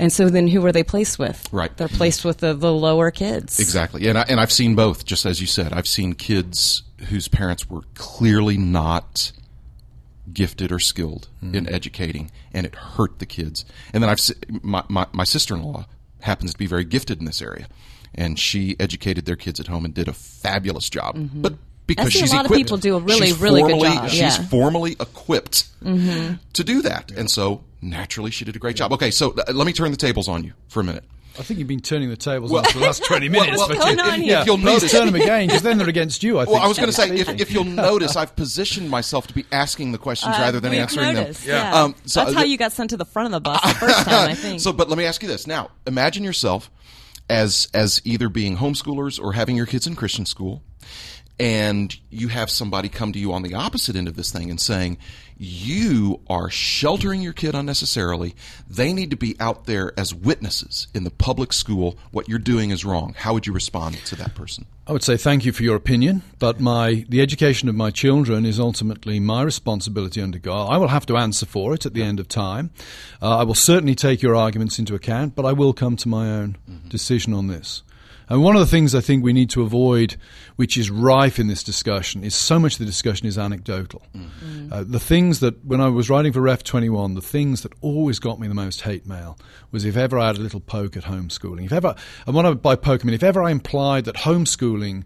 And 0.03 0.11
so 0.11 0.27
then 0.27 0.49
who 0.49 0.65
are 0.65 0.73
they 0.73 0.83
placed 0.83 1.17
with? 1.17 1.47
Right. 1.53 1.75
They're 1.77 1.87
placed 1.87 2.25
with 2.25 2.39
the, 2.39 2.53
the 2.53 2.73
lower 2.73 3.09
kids. 3.09 3.57
Exactly. 3.57 4.05
And, 4.09 4.17
I, 4.17 4.25
and 4.27 4.37
I've 4.37 4.51
seen 4.51 4.75
both, 4.75 5.05
just 5.05 5.25
as 5.25 5.39
you 5.39 5.47
said. 5.47 5.71
I've 5.71 5.87
seen 5.87 6.11
kids 6.11 6.83
whose 7.07 7.29
parents 7.29 7.69
were 7.69 7.83
clearly 7.95 8.57
not 8.57 9.31
gifted 10.33 10.73
or 10.73 10.79
skilled 10.79 11.29
in 11.41 11.69
educating, 11.69 12.31
and 12.51 12.65
it 12.65 12.75
hurt 12.75 13.19
the 13.19 13.25
kids. 13.25 13.63
And 13.93 14.03
then 14.03 14.09
I've 14.09 14.19
my, 14.61 14.83
my, 14.89 15.07
my 15.13 15.23
sister 15.23 15.55
in 15.55 15.63
law 15.63 15.85
happens 16.19 16.51
to 16.51 16.57
be 16.57 16.67
very 16.67 16.83
gifted 16.83 17.19
in 17.19 17.25
this 17.25 17.41
area, 17.41 17.69
and 18.13 18.37
she 18.37 18.75
educated 18.81 19.25
their 19.25 19.37
kids 19.37 19.61
at 19.61 19.67
home 19.67 19.85
and 19.85 19.93
did 19.93 20.09
a 20.09 20.13
fabulous 20.13 20.89
job. 20.89 21.15
But 21.33 21.53
because 21.87 22.07
I 22.07 22.09
see 22.09 22.19
a 22.19 22.21
she's 22.23 22.33
lot 22.33 22.45
of 22.45 22.51
people 22.51 22.75
do 22.75 22.97
a 22.97 22.99
really, 22.99 23.27
she's 23.27 23.39
really 23.39 23.61
good 23.61 23.79
job, 23.81 24.09
She's 24.09 24.19
yeah. 24.19 24.29
Mm-hmm. 24.31 24.43
formally 24.47 24.91
equipped 24.99 25.67
to 25.81 26.63
do 26.65 26.81
that, 26.81 27.11
and 27.11 27.31
so 27.31 27.63
naturally 27.83 28.31
she 28.31 28.45
did 28.45 28.55
a 28.55 28.59
great 28.59 28.75
job. 28.75 28.91
Okay, 28.93 29.11
so 29.11 29.31
uh, 29.37 29.51
let 29.53 29.65
me 29.67 29.73
turn 29.73 29.91
the 29.91 29.97
tables 29.97 30.27
on 30.27 30.43
you 30.43 30.53
for 30.69 30.79
a 30.79 30.83
minute. 30.83 31.03
I 31.37 31.41
think 31.41 31.57
you've 31.57 31.67
been 31.67 31.79
turning 31.79 32.09
the 32.11 32.15
tables 32.15 32.53
on 32.53 32.63
for 32.65 32.77
the 32.77 32.85
last 32.85 33.03
20 33.05 33.27
minutes. 33.29 33.57
well, 33.57 33.67
but 33.67 33.77
What's 33.79 33.89
you- 33.89 33.95
going 33.97 34.13
on 34.13 34.23
yeah, 34.23 34.41
If 34.41 34.45
you'll 34.45 34.57
please 34.57 34.65
notice- 34.65 34.91
turn 34.91 35.07
them 35.07 35.15
again, 35.15 35.47
because 35.47 35.63
then 35.63 35.79
they're 35.79 35.89
against 35.89 36.21
you, 36.21 36.37
I 36.39 36.45
think. 36.45 36.53
Well, 36.55 36.63
I 36.63 36.67
was 36.67 36.77
going 36.77 36.89
to 36.89 36.93
say, 36.93 37.09
if, 37.09 37.27
if 37.27 37.51
you'll 37.51 37.63
notice, 37.89 38.15
I've 38.15 38.35
positioned 38.35 38.87
myself 38.89 39.25
to 39.27 39.33
be 39.33 39.43
asking 39.51 39.93
the 39.93 39.97
questions 39.97 40.35
Uh, 40.35 40.39
rather 40.41 40.59
than 40.59 40.75
answering 40.75 41.15
noticed, 41.15 41.45
them. 41.45 41.55
Yeah. 41.73 41.81
Um, 41.83 41.95
so 42.05 42.23
That's 42.23 42.35
how 42.35 42.43
you 42.43 42.57
got 42.57 42.71
sent 42.71 42.91
to 42.91 42.97
the 42.97 43.05
front 43.05 43.27
of 43.27 43.31
the 43.31 43.39
bus 43.39 43.61
the 43.63 43.69
first 43.79 44.05
time, 44.05 44.29
I 44.29 44.35
think. 44.35 44.59
So, 44.61 44.71
but 44.73 44.89
let 44.89 44.97
me 44.99 45.05
ask 45.05 45.23
you 45.23 45.27
this 45.27 45.47
now: 45.47 45.71
Imagine 45.87 46.23
yourself 46.23 46.69
as 47.31 47.67
as 47.73 47.99
either 48.05 48.29
being 48.29 48.57
homeschoolers 48.57 49.19
or 49.19 49.33
having 49.33 49.55
your 49.55 49.65
kids 49.65 49.87
in 49.87 49.95
Christian 49.95 50.27
school, 50.27 50.61
and 51.39 51.95
you 52.11 52.27
have 52.27 52.49
somebody 52.51 52.89
come 52.89 53.11
to 53.11 53.17
you 53.19 53.33
on 53.33 53.41
the 53.41 53.55
opposite 53.55 53.95
end 53.95 54.07
of 54.07 54.15
this 54.15 54.31
thing 54.31 54.49
and 54.51 54.61
saying, 54.61 54.97
"You 55.43 56.21
are 56.27 56.49
sheltering 56.49 57.21
your 57.21 57.33
kid 57.33 57.53
unnecessarily. 57.53 58.35
They 58.69 58.93
need 58.93 59.09
to 59.11 59.17
be 59.17 59.35
out 59.39 59.65
there 59.65 59.93
as 59.97 60.13
witnesses 60.13 60.87
in 60.93 61.03
the 61.03 61.11
public 61.11 61.53
school. 61.53 61.97
What 62.11 62.29
you're 62.29 62.39
doing 62.39 62.71
is 62.71 62.85
wrong." 62.85 63.13
How 63.17 63.33
would 63.33 63.45
you 63.45 63.53
respond 63.53 63.97
to 64.05 64.15
that 64.15 64.35
person? 64.35 64.65
I 64.85 64.91
would 64.91 65.03
say 65.03 65.15
thank 65.15 65.45
you 65.45 65.53
for 65.53 65.63
your 65.63 65.75
opinion, 65.75 66.23
but 66.39 66.59
my 66.59 67.05
the 67.07 67.21
education 67.21 67.69
of 67.69 67.75
my 67.75 67.89
children 67.89 68.45
is 68.45 68.59
ultimately 68.59 69.19
my 69.19 69.41
responsibility 69.41 70.21
under 70.21 70.39
God. 70.39 70.71
I 70.71 70.77
will 70.77 70.89
have 70.89 71.05
to 71.07 71.17
answer 71.17 71.45
for 71.45 71.73
it 71.73 71.85
at 71.85 71.93
the 71.93 72.03
end 72.03 72.19
of 72.19 72.27
time. 72.27 72.71
Uh, 73.21 73.37
I 73.37 73.43
will 73.43 73.55
certainly 73.55 73.95
take 73.95 74.21
your 74.21 74.35
arguments 74.35 74.79
into 74.79 74.95
account, 74.95 75.35
but 75.35 75.45
I 75.45 75.53
will 75.53 75.73
come 75.73 75.95
to 75.97 76.09
my 76.09 76.29
own 76.29 76.57
decision 76.89 77.33
on 77.33 77.47
this. 77.47 77.83
And 78.29 78.43
one 78.43 78.55
of 78.55 78.59
the 78.59 78.67
things 78.67 78.95
I 78.95 79.01
think 79.01 79.23
we 79.23 79.33
need 79.33 79.49
to 79.51 79.61
avoid, 79.63 80.15
which 80.55 80.77
is 80.77 80.89
rife 80.89 81.39
in 81.39 81.47
this 81.47 81.63
discussion, 81.63 82.23
is 82.23 82.35
so 82.35 82.59
much 82.59 82.73
of 82.73 82.79
the 82.79 82.85
discussion 82.85 83.27
is 83.27 83.37
anecdotal. 83.37 84.01
Uh, 84.71 84.83
the 84.85 84.99
things 84.99 85.39
that, 85.41 85.63
when 85.65 85.81
I 85.81 85.89
was 85.89 86.09
writing 86.09 86.31
for 86.31 86.41
Ref 86.41 86.63
21, 86.63 87.15
the 87.15 87.21
things 87.21 87.61
that 87.61 87.73
always 87.81 88.19
got 88.19 88.39
me 88.39 88.47
the 88.47 88.53
most 88.53 88.81
hate 88.81 89.05
mail 89.05 89.37
was 89.71 89.85
if 89.85 89.97
ever 89.97 90.17
I 90.17 90.27
had 90.27 90.37
a 90.37 90.41
little 90.41 90.59
poke 90.59 90.95
at 90.97 91.03
homeschooling. 91.03 91.65
If 91.65 91.73
ever, 91.73 91.95
and 92.25 92.35
what 92.35 92.45
I 92.45 92.53
by 92.53 92.75
poke 92.75 93.01
I 93.03 93.05
mean, 93.05 93.13
if 93.13 93.23
ever 93.23 93.43
I 93.43 93.51
implied 93.51 94.05
that 94.05 94.15
homeschooling 94.15 95.03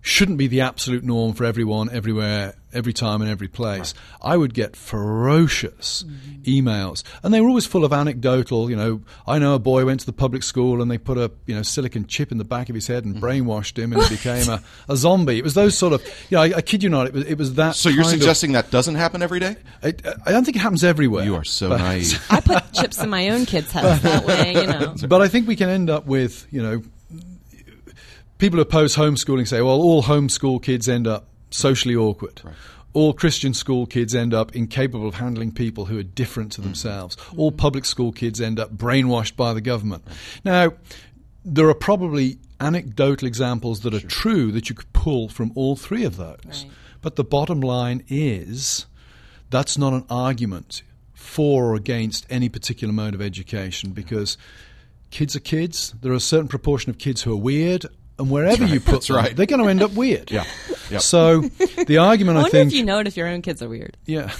shouldn't 0.00 0.38
be 0.38 0.46
the 0.46 0.60
absolute 0.60 1.04
norm 1.04 1.32
for 1.32 1.44
everyone, 1.44 1.90
everywhere, 1.90 2.54
every 2.76 2.92
time, 2.92 3.22
and 3.22 3.30
every 3.30 3.48
place, 3.48 3.94
I 4.22 4.36
would 4.36 4.54
get 4.54 4.76
ferocious 4.76 6.04
emails, 6.42 7.02
and 7.22 7.32
they 7.32 7.40
were 7.40 7.48
always 7.48 7.66
full 7.66 7.84
of 7.84 7.92
anecdotal. 7.92 8.70
You 8.70 8.76
know, 8.76 9.00
I 9.26 9.38
know 9.38 9.54
a 9.54 9.58
boy 9.58 9.84
went 9.84 10.00
to 10.00 10.06
the 10.06 10.12
public 10.12 10.42
school 10.42 10.82
and 10.82 10.90
they 10.90 10.98
put 10.98 11.18
a 11.18 11.30
you 11.46 11.54
know 11.54 11.62
silicon 11.62 12.06
chip 12.06 12.30
in 12.30 12.38
the 12.38 12.44
back 12.44 12.68
of 12.68 12.74
his 12.74 12.86
head 12.86 13.04
and 13.04 13.16
mm-hmm. 13.16 13.24
brainwashed 13.24 13.78
him, 13.78 13.92
and 13.92 14.02
he 14.04 14.16
became 14.16 14.48
a, 14.48 14.62
a 14.88 14.96
zombie. 14.96 15.38
It 15.38 15.44
was 15.44 15.54
those 15.54 15.76
sort 15.76 15.92
of, 15.92 16.04
you 16.30 16.36
know, 16.36 16.42
I, 16.42 16.56
I 16.56 16.62
kid 16.62 16.82
you 16.82 16.88
not, 16.88 17.06
it 17.06 17.12
was 17.12 17.24
it 17.24 17.38
was 17.38 17.54
that. 17.54 17.74
So 17.74 17.88
you're 17.88 18.04
kind 18.04 18.14
of- 18.14 18.20
suggesting 18.20 18.52
that 18.52 18.70
doesn't 18.70 18.94
happen 18.94 19.22
every 19.22 19.40
day? 19.40 19.56
I, 19.82 19.88
uh, 20.04 20.14
I 20.24 20.32
don't 20.32 20.44
think 20.44 20.56
it 20.56 20.60
happens 20.60 20.84
everywhere. 20.84 21.24
You 21.24 21.34
are 21.34 21.44
so 21.44 21.70
but- 21.70 21.78
naive. 21.78 22.24
I 22.30 22.40
put 22.40 22.72
chips 22.72 23.02
in 23.02 23.10
my 23.10 23.30
own 23.30 23.46
kids' 23.46 23.72
heads 23.72 24.02
that 24.02 24.24
way, 24.24 24.54
you 24.54 24.66
know. 24.66 24.94
But 25.06 25.22
I 25.22 25.28
think 25.28 25.46
we 25.46 25.56
can 25.56 25.68
end 25.68 25.88
up 25.88 26.06
with, 26.06 26.46
you 26.50 26.62
know, 26.62 26.82
people 28.38 28.56
who 28.56 28.62
oppose 28.62 28.96
homeschooling 28.96 29.46
say, 29.46 29.60
well, 29.62 29.80
all 29.80 30.02
homeschool 30.02 30.62
kids 30.62 30.88
end 30.88 31.06
up 31.06 31.28
socially 31.50 31.96
awkward. 31.96 32.42
All 32.92 33.12
Christian 33.12 33.52
school 33.52 33.86
kids 33.86 34.14
end 34.14 34.32
up 34.32 34.56
incapable 34.56 35.06
of 35.06 35.16
handling 35.16 35.52
people 35.52 35.84
who 35.84 35.98
are 35.98 36.02
different 36.02 36.52
to 36.52 36.60
mm-hmm. 36.60 36.70
themselves. 36.70 37.16
All 37.36 37.50
mm-hmm. 37.50 37.58
public 37.58 37.84
school 37.84 38.12
kids 38.12 38.40
end 38.40 38.58
up 38.58 38.74
brainwashed 38.74 39.36
by 39.36 39.52
the 39.52 39.60
government. 39.60 40.04
Now, 40.44 40.72
there 41.44 41.68
are 41.68 41.74
probably 41.74 42.38
anecdotal 42.60 43.28
examples 43.28 43.80
that 43.80 43.94
are 43.94 44.00
true 44.00 44.50
that 44.52 44.68
you 44.68 44.74
could 44.74 44.92
pull 44.92 45.28
from 45.28 45.52
all 45.54 45.76
three 45.76 46.04
of 46.04 46.16
those. 46.16 46.38
Right. 46.44 46.66
But 47.02 47.16
the 47.16 47.24
bottom 47.24 47.60
line 47.60 48.02
is 48.08 48.86
that's 49.50 49.78
not 49.78 49.92
an 49.92 50.04
argument 50.10 50.82
for 51.12 51.66
or 51.66 51.74
against 51.74 52.26
any 52.30 52.48
particular 52.48 52.92
mode 52.92 53.14
of 53.14 53.20
education 53.20 53.90
because 53.90 54.38
kids 55.10 55.36
are 55.36 55.40
kids. 55.40 55.94
There 56.00 56.12
are 56.12 56.16
a 56.16 56.20
certain 56.20 56.48
proportion 56.48 56.90
of 56.90 56.98
kids 56.98 57.22
who 57.22 57.32
are 57.32 57.36
weird, 57.36 57.86
and 58.18 58.30
wherever 58.30 58.64
you 58.64 58.80
put 58.80 58.92
That's 58.92 59.08
them, 59.08 59.16
right. 59.16 59.36
they're 59.36 59.46
going 59.46 59.62
to 59.62 59.68
end 59.68 59.82
up 59.82 59.92
weird. 59.92 60.30
Yeah. 60.30 60.44
Yep. 60.90 61.00
So 61.00 61.40
the 61.86 61.98
argument, 61.98 62.36
I 62.38 62.40
I, 62.40 62.42
wonder 62.44 62.50
think, 62.50 62.72
if 62.72 62.78
you 62.78 62.84
know 62.84 62.98
it 63.00 63.06
if 63.06 63.16
your 63.16 63.28
own 63.28 63.42
kids 63.42 63.62
are 63.62 63.68
weird. 63.68 63.96
yeah, 64.06 64.32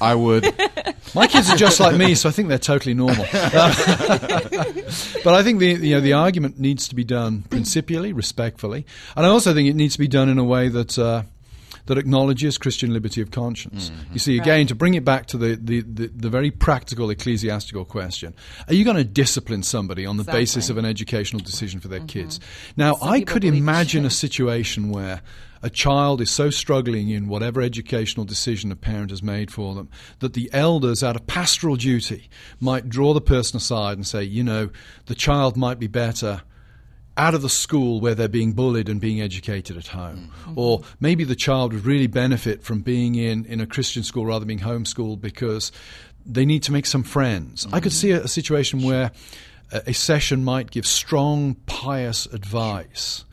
I 0.00 0.14
would. 0.14 0.44
my 1.14 1.26
kids 1.26 1.50
are 1.50 1.56
just 1.56 1.80
like 1.80 1.96
me, 1.96 2.14
so 2.14 2.28
I 2.28 2.32
think 2.32 2.48
they're 2.48 2.58
totally 2.58 2.94
normal. 2.94 3.24
but 3.32 5.34
I 5.34 5.42
think 5.42 5.60
the 5.60 5.78
you 5.80 5.94
know 5.94 6.00
the 6.00 6.14
argument 6.14 6.58
needs 6.58 6.88
to 6.88 6.94
be 6.94 7.04
done 7.04 7.42
principially, 7.42 8.12
respectfully, 8.12 8.86
and 9.16 9.26
I 9.26 9.28
also 9.28 9.54
think 9.54 9.68
it 9.68 9.74
needs 9.74 9.94
to 9.94 9.98
be 10.00 10.08
done 10.08 10.28
in 10.28 10.38
a 10.38 10.44
way 10.44 10.68
that. 10.68 10.98
Uh, 10.98 11.22
that 11.86 11.98
acknowledges 11.98 12.56
Christian 12.56 12.94
liberty 12.94 13.20
of 13.20 13.30
conscience. 13.30 13.90
You 14.10 14.18
see, 14.18 14.38
again, 14.38 14.66
to 14.68 14.74
bring 14.74 14.94
it 14.94 15.04
back 15.04 15.26
to 15.26 15.36
the, 15.36 15.54
the, 15.60 15.82
the, 15.82 16.06
the 16.06 16.30
very 16.30 16.50
practical 16.50 17.10
ecclesiastical 17.10 17.84
question 17.84 18.32
are 18.68 18.72
you 18.72 18.86
going 18.86 18.96
to 18.96 19.04
discipline 19.04 19.62
somebody 19.62 20.06
on 20.06 20.16
the 20.16 20.22
Exactly. 20.22 20.40
basis 20.40 20.70
of 20.70 20.78
an 20.78 20.86
educational 20.86 21.42
decision 21.42 21.80
for 21.80 21.88
their 21.88 22.00
kids? 22.00 22.40
Now, 22.74 22.94
Some 22.94 23.08
I 23.10 23.20
could 23.20 23.44
imagine 23.44 24.06
a 24.06 24.10
situation 24.10 24.88
where 24.88 25.20
a 25.64 25.70
child 25.70 26.20
is 26.20 26.30
so 26.30 26.50
struggling 26.50 27.08
in 27.08 27.26
whatever 27.26 27.62
educational 27.62 28.26
decision 28.26 28.70
a 28.70 28.76
parent 28.76 29.08
has 29.08 29.22
made 29.22 29.50
for 29.50 29.74
them 29.74 29.88
that 30.18 30.34
the 30.34 30.50
elders, 30.52 31.02
out 31.02 31.16
of 31.16 31.26
pastoral 31.26 31.74
duty, 31.74 32.28
might 32.60 32.90
draw 32.90 33.14
the 33.14 33.20
person 33.20 33.56
aside 33.56 33.96
and 33.96 34.06
say, 34.06 34.22
you 34.22 34.44
know, 34.44 34.68
the 35.06 35.14
child 35.14 35.56
might 35.56 35.78
be 35.78 35.86
better 35.86 36.42
out 37.16 37.34
of 37.34 37.40
the 37.40 37.48
school 37.48 37.98
where 37.98 38.14
they're 38.14 38.28
being 38.28 38.52
bullied 38.52 38.90
and 38.90 39.00
being 39.00 39.22
educated 39.22 39.78
at 39.78 39.86
home. 39.86 40.30
Mm-hmm. 40.42 40.58
Or 40.58 40.82
maybe 41.00 41.24
the 41.24 41.34
child 41.34 41.72
would 41.72 41.86
really 41.86 42.08
benefit 42.08 42.62
from 42.62 42.82
being 42.82 43.14
in, 43.14 43.46
in 43.46 43.62
a 43.62 43.66
Christian 43.66 44.02
school 44.02 44.26
rather 44.26 44.40
than 44.40 44.48
being 44.48 44.60
homeschooled 44.60 45.22
because 45.22 45.72
they 46.26 46.44
need 46.44 46.62
to 46.64 46.72
make 46.72 46.84
some 46.84 47.04
friends. 47.04 47.66
I 47.72 47.80
could 47.80 47.92
mm-hmm. 47.92 48.00
see 48.00 48.10
a, 48.10 48.24
a 48.24 48.28
situation 48.28 48.82
where 48.82 49.12
a, 49.72 49.82
a 49.86 49.94
session 49.94 50.44
might 50.44 50.70
give 50.70 50.86
strong, 50.86 51.54
pious 51.64 52.26
advice. 52.26 53.24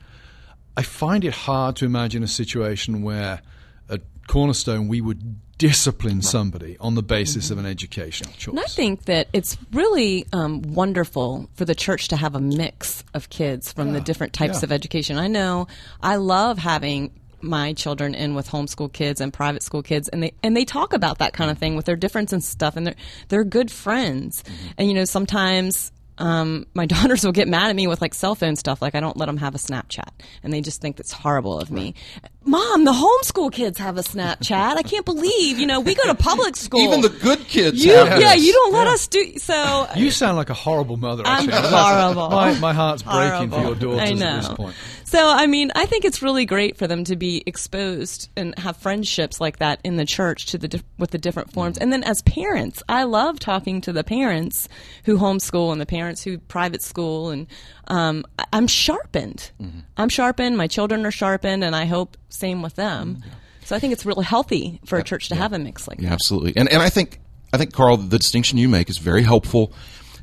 I 0.81 0.83
find 0.83 1.23
it 1.23 1.33
hard 1.33 1.75
to 1.75 1.85
imagine 1.85 2.23
a 2.23 2.27
situation 2.27 3.03
where 3.03 3.39
at 3.87 4.01
Cornerstone 4.25 4.87
we 4.87 4.99
would 4.99 5.35
discipline 5.59 6.23
somebody 6.23 6.75
on 6.79 6.95
the 6.95 7.03
basis 7.03 7.51
of 7.51 7.59
an 7.59 7.67
educational 7.67 8.33
choice. 8.33 8.47
And 8.47 8.59
I 8.59 8.63
think 8.63 9.05
that 9.05 9.27
it's 9.31 9.59
really 9.73 10.25
um, 10.33 10.63
wonderful 10.63 11.47
for 11.53 11.65
the 11.65 11.75
church 11.75 12.07
to 12.07 12.15
have 12.15 12.33
a 12.33 12.39
mix 12.39 13.03
of 13.13 13.29
kids 13.29 13.71
from 13.71 13.93
the 13.93 14.01
different 14.01 14.33
types 14.33 14.63
yeah. 14.63 14.65
of 14.65 14.71
education. 14.71 15.19
I 15.19 15.27
know 15.27 15.67
I 16.01 16.15
love 16.15 16.57
having 16.57 17.11
my 17.41 17.73
children 17.73 18.15
in 18.15 18.33
with 18.33 18.49
homeschool 18.49 18.91
kids 18.91 19.21
and 19.21 19.31
private 19.31 19.61
school 19.61 19.83
kids 19.83 20.09
and 20.09 20.23
they 20.23 20.33
and 20.41 20.57
they 20.57 20.65
talk 20.65 20.93
about 20.93 21.19
that 21.19 21.33
kind 21.33 21.51
of 21.51 21.59
thing 21.59 21.75
with 21.75 21.85
their 21.85 21.95
difference 21.95 22.33
and 22.33 22.43
stuff 22.43 22.75
and 22.75 22.87
they're 22.87 22.95
they're 23.27 23.43
good 23.43 23.69
friends. 23.69 24.43
And 24.79 24.87
you 24.87 24.95
know, 24.95 25.05
sometimes 25.05 25.91
um, 26.21 26.67
my 26.75 26.85
daughters 26.93 27.25
will 27.25 27.31
get 27.31 27.47
mad 27.47 27.69
at 27.69 27.75
me 27.75 27.87
with 27.87 27.99
like 28.01 28.13
cell 28.13 28.35
phone 28.35 28.55
stuff. 28.55 28.81
Like 28.81 28.95
I 28.95 28.99
don't 28.99 29.17
let 29.17 29.25
them 29.25 29.37
have 29.37 29.55
a 29.55 29.57
Snapchat, 29.57 30.09
and 30.43 30.53
they 30.53 30.61
just 30.61 30.79
think 30.79 30.95
that's 30.97 31.11
horrible 31.11 31.59
of 31.59 31.71
me. 31.71 31.95
Mom, 32.43 32.85
the 32.85 32.91
homeschool 32.91 33.51
kids 33.51 33.77
have 33.77 33.97
a 33.97 34.01
Snapchat. 34.01 34.75
I 34.75 34.81
can't 34.81 35.05
believe 35.05 35.59
you 35.59 35.67
know 35.67 35.79
we 35.79 35.93
go 35.93 36.03
to 36.05 36.15
public 36.15 36.55
school. 36.57 36.81
Even 36.81 37.01
the 37.01 37.09
good 37.09 37.39
kids 37.47 37.83
you, 37.83 37.93
have 37.93 38.19
yeah, 38.19 38.33
this. 38.33 38.43
you 38.45 38.51
don't 38.53 38.73
let 38.73 38.87
us 38.87 39.07
do 39.07 39.37
so. 39.37 39.87
You 39.95 40.09
sound 40.09 40.37
like 40.37 40.49
a 40.49 40.55
horrible 40.55 40.97
mother. 40.97 41.23
I'm 41.25 41.47
Actually. 41.49 41.69
horrible. 41.69 42.29
My, 42.29 42.59
my 42.59 42.73
heart's 42.73 43.03
breaking 43.03 43.51
for 43.51 43.61
your 43.61 43.75
daughters 43.75 44.21
I 44.21 44.25
at 44.25 44.41
this 44.41 44.49
point. 44.49 44.75
So, 45.03 45.27
I 45.27 45.45
mean, 45.45 45.71
I 45.75 45.85
think 45.85 46.05
it's 46.05 46.21
really 46.21 46.45
great 46.45 46.77
for 46.77 46.87
them 46.87 47.03
to 47.03 47.17
be 47.17 47.43
exposed 47.45 48.29
and 48.37 48.57
have 48.57 48.77
friendships 48.77 49.41
like 49.41 49.59
that 49.59 49.81
in 49.83 49.97
the 49.97 50.05
church 50.05 50.45
to 50.47 50.57
the 50.57 50.81
with 50.97 51.11
the 51.11 51.17
different 51.17 51.51
forms. 51.51 51.77
And 51.77 51.91
then 51.93 52.03
as 52.03 52.21
parents, 52.23 52.81
I 52.89 53.03
love 53.03 53.37
talking 53.37 53.81
to 53.81 53.93
the 53.93 54.03
parents 54.05 54.67
who 55.03 55.17
homeschool 55.17 55.71
and 55.73 55.79
the 55.81 55.85
parents 55.85 56.23
who 56.23 56.37
private 56.39 56.81
school, 56.81 57.29
and 57.29 57.45
um, 57.87 58.25
I- 58.39 58.45
I'm 58.53 58.67
sharpened. 58.67 59.51
I'm 59.97 60.09
sharpened. 60.09 60.57
My 60.57 60.67
children 60.67 61.05
are 61.05 61.11
sharpened, 61.11 61.63
and 61.65 61.75
I 61.75 61.85
hope 61.85 62.15
same 62.31 62.61
with 62.61 62.75
them. 62.75 63.23
So 63.65 63.75
I 63.75 63.79
think 63.79 63.93
it's 63.93 64.05
really 64.05 64.25
healthy 64.25 64.79
for 64.85 64.97
a 64.97 65.03
church 65.03 65.29
to 65.29 65.35
have 65.35 65.53
a 65.53 65.59
mix 65.59 65.87
like 65.87 65.99
Yeah, 65.99 66.09
that. 66.09 66.13
absolutely. 66.13 66.53
And 66.57 66.67
and 66.69 66.81
I 66.81 66.89
think 66.89 67.19
I 67.53 67.57
think 67.57 67.73
Carl, 67.73 67.97
the 67.97 68.17
distinction 68.17 68.57
you 68.57 68.67
make 68.69 68.89
is 68.89 68.97
very 68.97 69.23
helpful. 69.23 69.73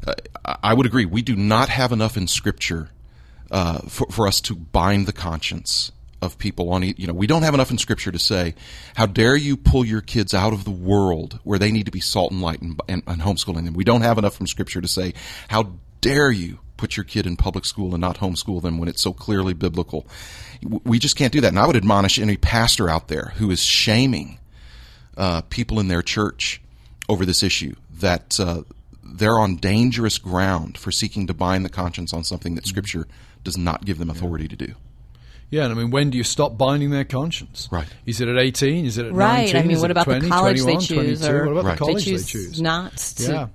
Uh, 0.06 0.14
I- 0.62 0.74
would 0.74 0.86
agree. 0.86 1.04
We 1.04 1.22
do 1.22 1.36
not 1.36 1.68
have 1.68 1.92
enough 1.92 2.16
in 2.16 2.26
Scripture 2.26 2.90
uh, 3.50 3.78
for 3.88 4.06
for 4.10 4.26
us 4.26 4.40
to 4.42 4.54
bind 4.54 5.06
the 5.06 5.12
conscience 5.12 5.92
of 6.20 6.36
people 6.38 6.70
on. 6.70 6.82
You 6.82 7.06
know, 7.06 7.12
we 7.12 7.26
don't 7.26 7.42
have 7.42 7.54
enough 7.54 7.70
in 7.70 7.78
Scripture 7.78 8.10
to 8.12 8.18
say, 8.18 8.54
"How 8.96 9.06
dare 9.06 9.36
you 9.36 9.56
pull 9.56 9.84
your 9.84 10.00
kids 10.00 10.34
out 10.34 10.52
of 10.52 10.64
the 10.64 10.70
world 10.70 11.38
where 11.44 11.58
they 11.58 11.70
need 11.70 11.86
to 11.86 11.92
be 11.92 12.00
salt 12.00 12.32
and 12.32 12.40
light 12.42 12.60
and, 12.60 12.80
and, 12.88 13.02
and 13.06 13.20
homeschooling 13.22 13.64
them." 13.64 13.74
We 13.74 13.84
don't 13.84 14.02
have 14.02 14.18
enough 14.18 14.34
from 14.34 14.46
Scripture 14.46 14.80
to 14.80 14.88
say, 14.88 15.14
"How 15.48 15.72
dare 16.00 16.30
you." 16.30 16.58
Put 16.78 16.96
your 16.96 17.04
kid 17.04 17.26
in 17.26 17.36
public 17.36 17.66
school 17.66 17.92
and 17.92 18.00
not 18.00 18.18
homeschool 18.18 18.62
them 18.62 18.78
when 18.78 18.88
it's 18.88 19.02
so 19.02 19.12
clearly 19.12 19.52
biblical. 19.52 20.06
We 20.84 20.98
just 20.98 21.16
can't 21.16 21.32
do 21.32 21.40
that. 21.42 21.48
And 21.48 21.58
I 21.58 21.66
would 21.66 21.76
admonish 21.76 22.18
any 22.18 22.36
pastor 22.38 22.88
out 22.88 23.08
there 23.08 23.34
who 23.36 23.50
is 23.50 23.60
shaming 23.62 24.38
uh, 25.16 25.42
people 25.42 25.78
in 25.80 25.88
their 25.88 26.02
church 26.02 26.62
over 27.08 27.26
this 27.26 27.42
issue 27.42 27.74
that 27.98 28.38
uh, 28.40 28.62
they're 29.02 29.38
on 29.38 29.56
dangerous 29.56 30.18
ground 30.18 30.78
for 30.78 30.90
seeking 30.92 31.26
to 31.26 31.34
bind 31.34 31.64
the 31.64 31.68
conscience 31.68 32.14
on 32.14 32.22
something 32.24 32.54
that 32.54 32.66
Scripture 32.66 33.06
does 33.44 33.58
not 33.58 33.84
give 33.84 33.98
them 33.98 34.08
authority 34.10 34.46
to 34.48 34.56
do. 34.56 34.74
Yeah, 35.50 35.64
and 35.64 35.72
I 35.72 35.76
mean, 35.76 35.90
when 35.90 36.10
do 36.10 36.18
you 36.18 36.24
stop 36.24 36.58
binding 36.58 36.90
their 36.90 37.04
conscience? 37.04 37.68
Right. 37.72 37.88
Is 38.04 38.20
it 38.20 38.28
at 38.28 38.38
18? 38.38 38.84
Is 38.84 38.98
it 38.98 39.06
at 39.06 39.12
Right. 39.14 39.52
19? 39.52 39.56
I 39.56 39.62
mean, 39.64 39.80
what 39.80 39.90
about 39.90 40.04
20, 40.04 40.20
the 40.20 40.28
college 40.28 40.60
21, 40.60 40.80
they 40.80 40.86
choose? 40.86 41.20
22? 41.20 41.34
Or 41.36 41.44
What 41.46 41.50
about 41.52 41.64
Right. 41.64 41.72
the 41.78 41.84
college 41.84 42.04
they 42.04 42.10
they 42.12 42.16
choose, 42.18 42.26
choose? 42.26 42.60
not 42.62 42.96
to. 42.98 43.22
Yeah. 43.32 43.46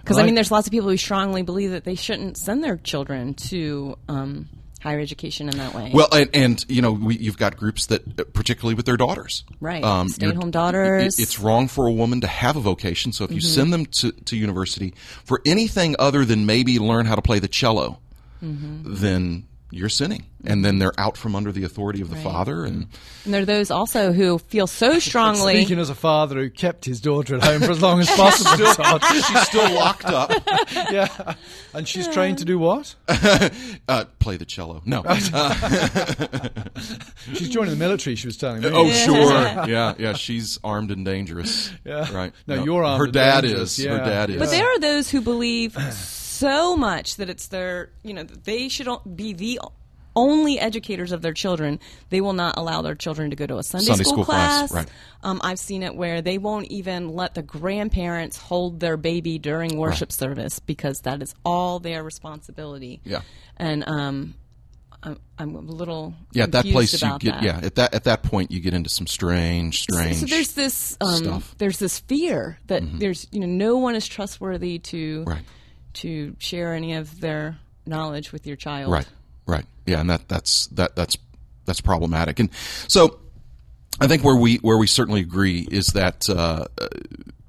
Because 0.00 0.16
Well, 0.16 0.24
I 0.24 0.26
mean, 0.26 0.34
there's 0.34 0.50
lots 0.50 0.66
of 0.66 0.72
people 0.72 0.88
who 0.88 0.96
strongly 0.96 1.42
believe 1.42 1.70
that 1.70 1.84
they 1.84 1.94
shouldn't 1.94 2.36
send 2.36 2.64
their 2.64 2.76
children 2.78 3.34
to 3.34 3.96
um, 4.08 4.48
higher 4.82 4.98
education 4.98 5.48
in 5.48 5.58
that 5.58 5.74
way. 5.74 5.90
Well, 5.92 6.08
and, 6.12 6.30
and 6.34 6.64
you 6.68 6.80
know, 6.82 6.92
we, 6.92 7.16
you've 7.18 7.36
got 7.36 7.56
groups 7.56 7.86
that, 7.86 8.18
uh, 8.18 8.24
particularly 8.32 8.74
with 8.74 8.86
their 8.86 8.96
daughters, 8.96 9.44
Right. 9.60 9.82
you're- 9.84 10.08
Stay-at-home 10.08 10.50
daughters. 10.50 11.18
it- 11.18 11.22
It's 11.22 11.38
wrong 11.38 11.68
for 11.68 11.86
a 11.86 11.92
woman 11.92 12.22
to 12.22 12.26
have 12.26 12.56
a 12.56 12.60
vocation. 12.60 13.12
So 13.12 13.24
if 13.24 13.30
you 13.32 13.40
send 13.42 13.72
them 13.72 13.86
to, 13.86 14.12
to 14.12 14.36
university 14.36 14.94
for 15.24 15.42
anything 15.44 15.96
other 15.98 16.24
than 16.24 16.46
maybe 16.46 16.78
learn 16.78 17.04
how 17.06 17.14
to 17.14 17.22
play 17.22 17.38
the 17.38 17.48
cello, 17.48 17.98
then 18.42 19.44
you're 19.70 19.88
sinning, 19.88 20.24
and 20.44 20.64
then 20.64 20.78
they're 20.78 20.98
out 20.98 21.16
from 21.16 21.36
under 21.36 21.52
the 21.52 21.64
authority 21.64 22.00
of 22.00 22.10
the 22.10 22.16
father. 22.16 22.64
And 22.64 22.88
and 23.24 23.34
there 23.34 23.42
are 23.42 23.46
those 23.46 23.70
also 23.70 24.12
who 24.12 24.38
feel 24.38 24.66
so 24.66 24.98
strongly. 24.98 25.56
Speaking 25.56 25.78
as 25.78 25.90
a 25.90 25.94
father 25.94 26.36
who 26.36 26.50
kept 26.50 26.84
his 26.84 27.00
daughter 27.00 27.36
at 27.36 27.42
home 27.44 27.60
for 27.60 27.70
as 27.70 27.80
long 27.82 28.00
as 28.00 28.08
possible, 28.16 28.66
Todd. 28.74 29.02
she's 29.12 29.40
still 29.48 29.72
locked 29.74 30.06
up. 30.06 30.30
yeah, 30.90 31.34
and 31.74 31.86
she's 31.86 32.08
trained 32.08 32.38
to 32.38 32.44
do 32.44 32.58
what? 32.58 32.94
Uh, 33.88 34.04
play 34.18 34.36
the 34.36 34.44
cello. 34.44 34.82
No. 34.84 35.02
She's 37.34 37.48
joining 37.48 37.70
the 37.70 37.76
military. 37.78 38.16
She 38.16 38.26
was 38.26 38.36
telling 38.36 38.62
me. 38.62 38.68
Oh, 38.72 38.90
sure. 38.90 39.32
Yeah, 39.68 39.94
yeah. 39.98 40.12
She's 40.14 40.58
armed 40.64 40.90
and 40.90 41.04
dangerous. 41.04 41.70
Yeah. 41.84 42.12
Right. 42.14 42.32
No, 42.46 42.62
you're 42.64 42.84
armed 42.84 42.98
Her 42.98 43.04
and 43.04 43.12
dad 43.12 43.40
dangerous, 43.42 43.78
is. 43.78 43.84
Her 43.84 43.98
dad 43.98 44.30
is. 44.30 44.38
But 44.38 44.50
there 44.50 44.66
are 44.66 44.78
those 44.78 45.10
who 45.10 45.20
believe 45.20 45.72
so 45.92 46.19
much 46.42 47.16
that 47.16 47.30
it's 47.30 47.48
their, 47.48 47.90
you 48.02 48.14
know, 48.14 48.24
they 48.24 48.68
should 48.68 48.88
be 49.14 49.32
the 49.32 49.60
only 50.16 50.58
educators 50.58 51.12
of 51.12 51.22
their 51.22 51.32
children. 51.32 51.78
They 52.10 52.20
will 52.20 52.32
not 52.32 52.56
allow 52.56 52.82
their 52.82 52.94
children 52.94 53.30
to 53.30 53.36
go 53.36 53.46
to 53.46 53.58
a 53.58 53.62
Sunday, 53.62 53.86
Sunday 53.86 54.04
school, 54.04 54.14
school 54.14 54.24
class, 54.24 54.70
class. 54.70 54.84
right. 54.84 54.92
Um, 55.22 55.40
I've 55.42 55.58
seen 55.58 55.82
it 55.82 55.94
where 55.94 56.22
they 56.22 56.38
won't 56.38 56.66
even 56.66 57.10
let 57.10 57.34
the 57.34 57.42
grandparents 57.42 58.36
hold 58.36 58.80
their 58.80 58.96
baby 58.96 59.38
during 59.38 59.76
worship 59.76 60.12
service 60.12 60.58
because 60.58 61.00
that 61.00 61.22
is 61.22 61.34
all 61.44 61.78
their 61.78 62.02
responsibility. 62.02 63.00
Yeah. 63.04 63.22
And 63.56 63.86
um, 63.86 64.34
I'm, 65.02 65.18
I'm 65.38 65.54
a 65.54 65.60
little 65.60 66.14
yeah, 66.32 66.44
at 66.44 66.52
that 66.52 66.66
place 66.66 66.92
you 66.92 67.18
get. 67.18 67.34
that. 67.34 67.42
Yeah, 67.42 67.60
at 67.62 67.74
that 67.76 67.94
at 67.94 68.04
that 68.04 68.22
point 68.22 68.50
you 68.50 68.60
get 68.60 68.74
into 68.74 68.90
some 68.90 69.06
strange, 69.06 69.80
strange. 69.80 70.16
So 70.16 70.26
there's 70.26 70.52
this 70.52 70.96
um, 71.00 71.16
stuff. 71.16 71.44
Mm-hmm. 71.44 71.56
there's 71.58 71.78
this 71.78 72.00
fear 72.00 72.58
that 72.66 72.82
there's 72.98 73.26
you 73.30 73.40
know 73.40 73.46
no 73.46 73.78
one 73.78 73.94
is 73.94 74.06
trustworthy 74.06 74.78
to 74.78 75.24
Right. 75.26 75.42
To 75.94 76.36
share 76.38 76.74
any 76.74 76.94
of 76.94 77.20
their 77.20 77.58
knowledge 77.86 78.32
with 78.32 78.46
your 78.46 78.56
child. 78.56 78.90
Right, 78.90 79.08
right, 79.46 79.64
yeah, 79.86 80.00
and 80.00 80.10
that 80.10 80.28
that's 80.28 80.66
that 80.68 80.96
that's 80.96 81.16
that's 81.64 81.80
problematic. 81.80 82.38
And 82.40 82.50
so, 82.88 83.20
I 84.00 84.06
think 84.06 84.24
where 84.24 84.36
we 84.36 84.56
where 84.56 84.78
we 84.78 84.86
certainly 84.86 85.20
agree 85.20 85.66
is 85.70 85.88
that 85.88 86.28
uh, 86.28 86.66
uh, 86.78 86.88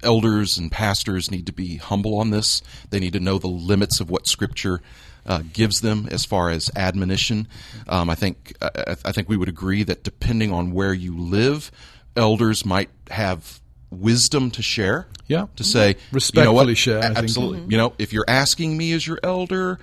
elders 0.02 0.58
and 0.58 0.70
pastors 0.70 1.30
need 1.30 1.46
to 1.46 1.52
be 1.52 1.76
humble 1.76 2.18
on 2.18 2.30
this. 2.30 2.62
They 2.90 3.00
need 3.00 3.12
to 3.14 3.20
know 3.20 3.38
the 3.38 3.48
limits 3.48 4.00
of 4.00 4.10
what 4.10 4.26
Scripture. 4.26 4.80
Uh, 5.24 5.40
gives 5.52 5.82
them 5.82 6.08
as 6.10 6.24
far 6.24 6.50
as 6.50 6.68
admonition. 6.74 7.46
Um, 7.86 8.10
I 8.10 8.16
think 8.16 8.56
I, 8.60 8.96
I 9.04 9.12
think 9.12 9.28
we 9.28 9.36
would 9.36 9.48
agree 9.48 9.84
that 9.84 10.02
depending 10.02 10.52
on 10.52 10.72
where 10.72 10.92
you 10.92 11.16
live, 11.16 11.70
elders 12.16 12.66
might 12.66 12.90
have 13.08 13.61
wisdom 13.92 14.50
to 14.52 14.62
share. 14.62 15.06
Yeah. 15.28 15.46
to 15.56 15.64
say 15.64 15.96
you 16.12 16.20
know 16.44 16.52
what? 16.52 16.76
share, 16.76 16.96
I 16.98 17.00
A- 17.00 17.02
think. 17.06 17.18
Absolutely. 17.18 17.62
You 17.70 17.76
know, 17.78 17.92
if 17.98 18.12
you're 18.12 18.24
asking 18.28 18.76
me 18.76 18.92
as 18.92 19.06
your 19.06 19.18
elder, 19.22 19.78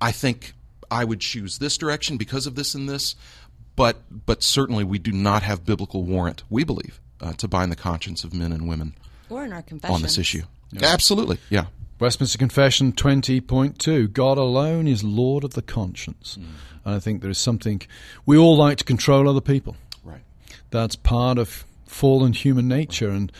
I 0.00 0.12
think 0.12 0.52
I 0.90 1.04
would 1.04 1.20
choose 1.20 1.58
this 1.58 1.76
direction 1.78 2.16
because 2.18 2.46
of 2.46 2.54
this 2.54 2.74
and 2.74 2.88
this, 2.88 3.16
but 3.76 3.96
but 4.26 4.42
certainly 4.42 4.84
we 4.84 4.98
do 4.98 5.12
not 5.12 5.42
have 5.42 5.64
biblical 5.64 6.04
warrant. 6.04 6.42
We 6.50 6.64
believe 6.64 7.00
uh, 7.20 7.32
to 7.34 7.48
bind 7.48 7.72
the 7.72 7.76
conscience 7.76 8.22
of 8.24 8.34
men 8.34 8.52
and 8.52 8.68
women 8.68 8.94
Or 9.30 9.44
in 9.44 9.52
our 9.52 9.62
confession. 9.62 9.94
on 9.94 10.02
this 10.02 10.18
issue. 10.18 10.42
Absolutely, 10.82 11.38
yeah. 11.50 11.66
Westminster 11.98 12.36
Confession 12.38 12.92
20.2 12.92 14.12
God 14.12 14.36
alone 14.38 14.88
is 14.88 15.04
Lord 15.04 15.44
of 15.44 15.54
the 15.54 15.62
conscience. 15.62 16.36
And 16.84 16.94
I 16.96 16.98
think 16.98 17.20
there 17.22 17.30
is 17.30 17.38
something 17.38 17.80
we 18.26 18.36
all 18.36 18.56
like 18.56 18.78
to 18.78 18.84
control 18.84 19.28
other 19.28 19.40
people. 19.40 19.76
Right. 20.02 20.22
That's 20.70 20.96
part 20.96 21.38
of 21.38 21.64
fallen 21.92 22.32
human 22.32 22.68
nature, 22.68 23.08
and 23.10 23.30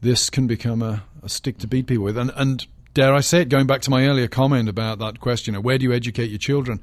this 0.00 0.30
can 0.30 0.46
become 0.46 0.82
a, 0.82 1.02
a 1.22 1.28
stick 1.28 1.58
to 1.58 1.66
beat 1.66 1.86
people 1.86 2.04
with. 2.04 2.16
And, 2.16 2.32
and 2.36 2.66
dare 2.94 3.14
I 3.14 3.20
say 3.20 3.42
it, 3.42 3.48
going 3.50 3.66
back 3.66 3.82
to 3.82 3.90
my 3.90 4.06
earlier 4.06 4.26
comment 4.28 4.68
about 4.68 4.98
that 5.00 5.20
question 5.20 5.54
of 5.54 5.64
where 5.64 5.76
do 5.78 5.84
you 5.84 5.92
educate 5.92 6.30
your 6.30 6.38
children, 6.38 6.80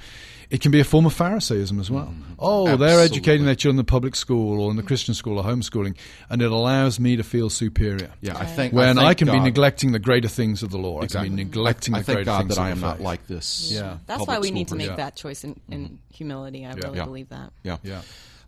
it 0.50 0.62
can 0.62 0.72
be 0.72 0.80
a 0.80 0.84
form 0.84 1.08
of 1.08 1.14
Pharisaism 1.14 1.80
as 1.80 1.90
well. 1.90 2.06
Mm-hmm. 2.06 2.34
Oh, 2.38 2.78
they're 2.78 3.00
educating 3.00 3.46
their 3.46 3.56
children 3.56 3.80
in 3.80 3.86
the 3.86 3.90
public 3.90 4.16
school 4.16 4.62
or 4.62 4.70
in 4.70 4.78
the 4.78 4.84
Christian 4.84 5.16
school 5.16 5.40
or 5.40 5.44
homeschooling, 5.44 5.96
and 6.30 6.42
it 6.42 6.52
allows 6.52 7.00
me 7.00 7.16
to 7.16 7.24
feel 7.24 7.50
superior. 7.50 8.12
Yeah, 8.22 8.38
I 8.38 8.46
think 8.46 8.74
When 8.74 9.00
I, 9.00 9.08
thank 9.08 9.18
can 9.20 9.32
be 9.32 9.40
neglecting 9.40 9.92
the 9.92 10.00
greater 10.00 10.28
things 10.28 10.62
of 10.62 10.70
the 10.70 10.78
law, 10.78 11.02
I 11.02 11.06
Exactly. 11.06 11.30
can 11.30 11.36
be 11.38 11.44
neglecting 11.46 11.96
I, 11.96 11.98
I 11.98 12.02
the 12.02 12.06
thank 12.06 12.16
greater 12.18 12.26
God 12.26 12.38
things 12.40 12.50
that 12.50 12.62
of 12.62 12.66
I 12.66 12.68
the 12.68 12.72
am 12.74 12.82
not 12.82 13.02
like 13.02 13.26
this. 13.28 13.72
Yeah. 13.72 13.98
That's 14.06 14.28
why 14.28 14.38
we 14.38 14.52
need 14.52 14.68
to 14.68 14.76
make 14.76 14.90
person. 14.90 14.98
that 14.98 15.16
choice 15.16 15.44
in, 15.44 15.60
in 15.70 15.86
mm-hmm. 15.86 15.96
humility. 16.10 16.66
I 16.66 16.74
really 16.74 16.98
Yeah. 16.98 17.06
believe 17.06 17.30
that. 17.30 17.54
Yeah. 17.64 17.78
Yeah. 17.82 18.02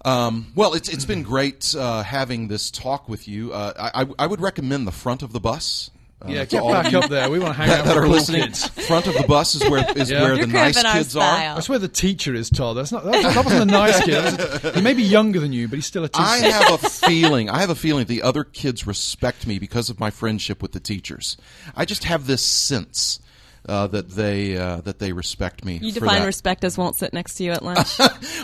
Um, 0.06 0.52
well, 0.56 0.74
it's 0.76 0.88
it's 0.90 1.06
been 1.06 1.24
great 1.24 1.74
uh, 1.78 2.04
having 2.04 2.48
this 2.48 2.70
talk 2.72 3.10
with 3.10 3.28
you. 3.28 3.52
Uh, 3.54 3.74
I, 3.94 4.04
I 4.04 4.08
I 4.20 4.28
would 4.28 4.40
recommend 4.42 4.88
the 4.88 4.92
front 4.92 5.24
of 5.24 5.34
the 5.34 5.40
bus. 5.40 5.90
Uh, 6.22 6.28
Yeah, 6.30 6.46
get 6.46 6.62
all 6.62 6.72
back 6.72 6.94
up 6.94 7.10
there. 7.10 7.30
We 7.30 7.40
want 7.40 7.54
to 7.56 7.58
hang 7.58 7.68
that, 7.68 7.80
out 7.80 7.86
that 7.86 7.96
with 7.96 8.04
are 8.04 8.06
cool 8.08 8.12
listening. 8.14 8.42
kids. 8.44 8.68
Front 8.88 9.08
of 9.08 9.16
the 9.16 9.26
bus 9.28 9.56
is 9.56 9.70
where 9.70 9.84
is 9.98 10.10
Yeah. 10.10 10.22
where 10.22 10.36
You're 10.36 10.46
the 10.46 10.54
nice 10.54 10.76
cramping 10.76 10.86
our 10.92 10.98
kids 10.98 11.16
are. 11.18 11.38
That's 11.56 11.68
where 11.68 11.80
the 11.80 11.88
teacher 11.90 12.34
is, 12.34 12.50
Todd. 12.50 12.78
That's 12.78 12.92
not. 12.92 13.04
That, 13.04 13.22
that 13.34 13.44
wasn't 13.46 13.64
a 13.64 13.66
nice 13.66 14.00
kid. 14.04 14.14
That 14.24 14.64
was 14.64 14.64
a- 14.64 14.78
he 14.78 14.82
may 14.82 14.94
be 14.94 15.04
younger 15.04 15.40
than 15.42 15.52
you, 15.52 15.68
but 15.68 15.76
he's 15.76 15.86
still 15.88 16.04
a 16.06 16.10
teacher. 16.10 16.24
I 16.24 16.38
have 16.38 16.72
a 16.84 16.90
feeling. 16.90 17.50
I 17.50 17.60
have 17.60 17.70
a 17.72 17.76
feeling 17.76 18.06
the 18.06 18.22
other 18.22 18.44
kids 18.46 18.86
respect 18.88 19.46
me 19.48 19.60
because 19.60 19.90
of 19.90 20.00
my 20.00 20.10
friendship 20.12 20.62
with 20.62 20.72
the 20.72 20.80
teachers. 20.80 21.36
I 21.76 21.84
just 21.86 22.04
have 22.06 22.28
this 22.28 22.42
sense 22.44 23.20
uh, 23.68 23.88
that 23.88 24.10
they 24.10 24.58
uh, 24.58 24.82
that 24.82 25.00
they 25.00 25.12
respect 25.12 25.66
me. 25.66 25.80
You 25.82 25.92
for 25.94 26.02
define 26.02 26.20
that. 26.22 26.26
respect 26.26 26.64
as 26.64 26.78
won't 26.78 26.96
sit 26.96 27.14
next 27.14 27.36
to 27.36 27.44
you 27.44 27.52
at 27.52 27.64
lunch. 27.64 27.98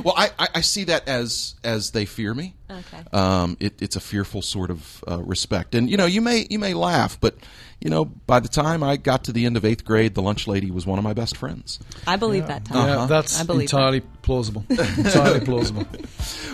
Well, 0.03 0.13
I, 0.17 0.31
I, 0.39 0.47
I 0.55 0.61
see 0.61 0.85
that 0.85 1.07
as 1.07 1.55
as 1.63 1.91
they 1.91 2.05
fear 2.05 2.33
me. 2.33 2.55
Okay. 2.69 3.03
Um, 3.11 3.57
it, 3.59 3.81
it's 3.81 3.95
a 3.95 3.99
fearful 3.99 4.41
sort 4.41 4.71
of 4.71 5.03
uh, 5.07 5.21
respect, 5.21 5.75
and 5.75 5.89
you 5.89 5.97
know, 5.97 6.05
you 6.05 6.21
may 6.21 6.47
you 6.49 6.57
may 6.59 6.73
laugh, 6.73 7.19
but 7.19 7.35
you 7.81 7.89
know, 7.89 8.05
by 8.05 8.39
the 8.39 8.47
time 8.47 8.83
I 8.83 8.95
got 8.97 9.23
to 9.25 9.31
the 9.33 9.45
end 9.45 9.57
of 9.57 9.65
eighth 9.65 9.83
grade, 9.83 10.13
the 10.15 10.21
lunch 10.21 10.47
lady 10.47 10.71
was 10.71 10.85
one 10.85 10.97
of 10.99 11.03
my 11.03 11.13
best 11.13 11.35
friends. 11.35 11.79
I 12.07 12.15
believe 12.15 12.47
that, 12.47 12.65
Tom. 12.65 12.87
Yeah, 12.87 13.05
that's 13.07 13.39
I 13.39 13.43
believe 13.43 13.63
entirely 13.63 14.01
plausible. 14.21 14.63
entirely 14.69 15.39
plausible. 15.45 15.85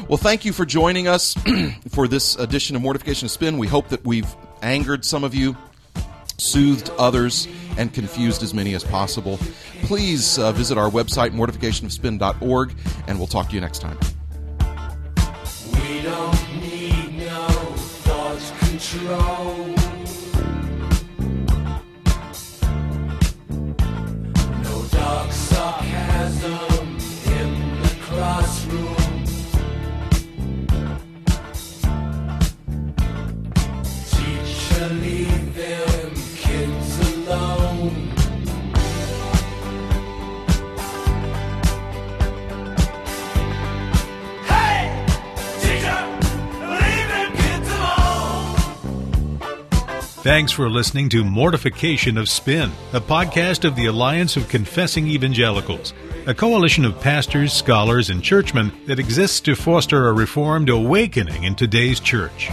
Well, 0.07 0.17
thank 0.17 0.45
you 0.45 0.53
for 0.53 0.65
joining 0.65 1.07
us 1.07 1.35
for 1.89 2.07
this 2.07 2.35
edition 2.37 2.75
of 2.75 2.81
Mortification 2.81 3.25
of 3.25 3.31
Spin. 3.31 3.57
We 3.57 3.67
hope 3.67 3.89
that 3.89 4.05
we've 4.05 4.33
angered 4.61 5.05
some 5.05 5.23
of 5.23 5.35
you 5.35 5.55
soothed 6.37 6.89
others 6.97 7.47
and 7.77 7.93
confused 7.93 8.43
as 8.43 8.53
many 8.53 8.73
as 8.73 8.83
possible. 8.83 9.39
Please 9.83 10.39
uh, 10.39 10.51
visit 10.51 10.77
our 10.77 10.89
website, 10.89 11.31
mortificationofspin.org, 11.31 12.75
and 13.07 13.17
we'll 13.17 13.27
talk 13.27 13.49
to 13.49 13.55
you 13.55 13.61
next 13.61 13.79
time. 13.79 13.97
We 15.73 16.01
don't 16.01 16.61
need 16.61 17.17
no. 17.17 17.47
Dark 24.91 25.31
sarcasm 25.31 26.97
in 27.27 27.81
the 27.81 27.95
classroom. 28.01 28.66
Thanks 50.27 50.51
for 50.51 50.67
listening 50.69 51.07
to 51.11 51.23
Mortification 51.23 52.17
of 52.17 52.27
Spin, 52.27 52.73
a 52.91 52.99
podcast 52.99 53.63
of 53.63 53.77
the 53.77 53.85
Alliance 53.85 54.35
of 54.35 54.49
Confessing 54.49 55.07
Evangelicals, 55.07 55.93
a 56.25 56.33
coalition 56.33 56.83
of 56.83 56.99
pastors, 56.99 57.53
scholars, 57.53 58.09
and 58.09 58.21
churchmen 58.21 58.73
that 58.87 58.99
exists 58.99 59.39
to 59.39 59.55
foster 59.55 60.09
a 60.09 60.13
reformed 60.13 60.67
awakening 60.67 61.45
in 61.45 61.55
today's 61.55 62.01
church. 62.01 62.51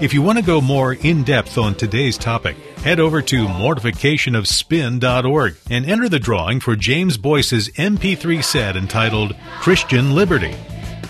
If 0.00 0.12
you 0.12 0.20
want 0.20 0.38
to 0.38 0.44
go 0.44 0.60
more 0.60 0.94
in 0.94 1.22
depth 1.22 1.58
on 1.58 1.76
today's 1.76 2.18
topic, 2.18 2.56
head 2.78 2.98
over 2.98 3.22
to 3.22 3.46
mortificationofspin.org 3.46 5.56
and 5.70 5.86
enter 5.86 6.08
the 6.08 6.18
drawing 6.18 6.58
for 6.58 6.74
James 6.74 7.16
Boice's 7.16 7.68
MP3 7.68 8.42
set 8.42 8.76
entitled 8.76 9.36
Christian 9.60 10.16
Liberty. 10.16 10.56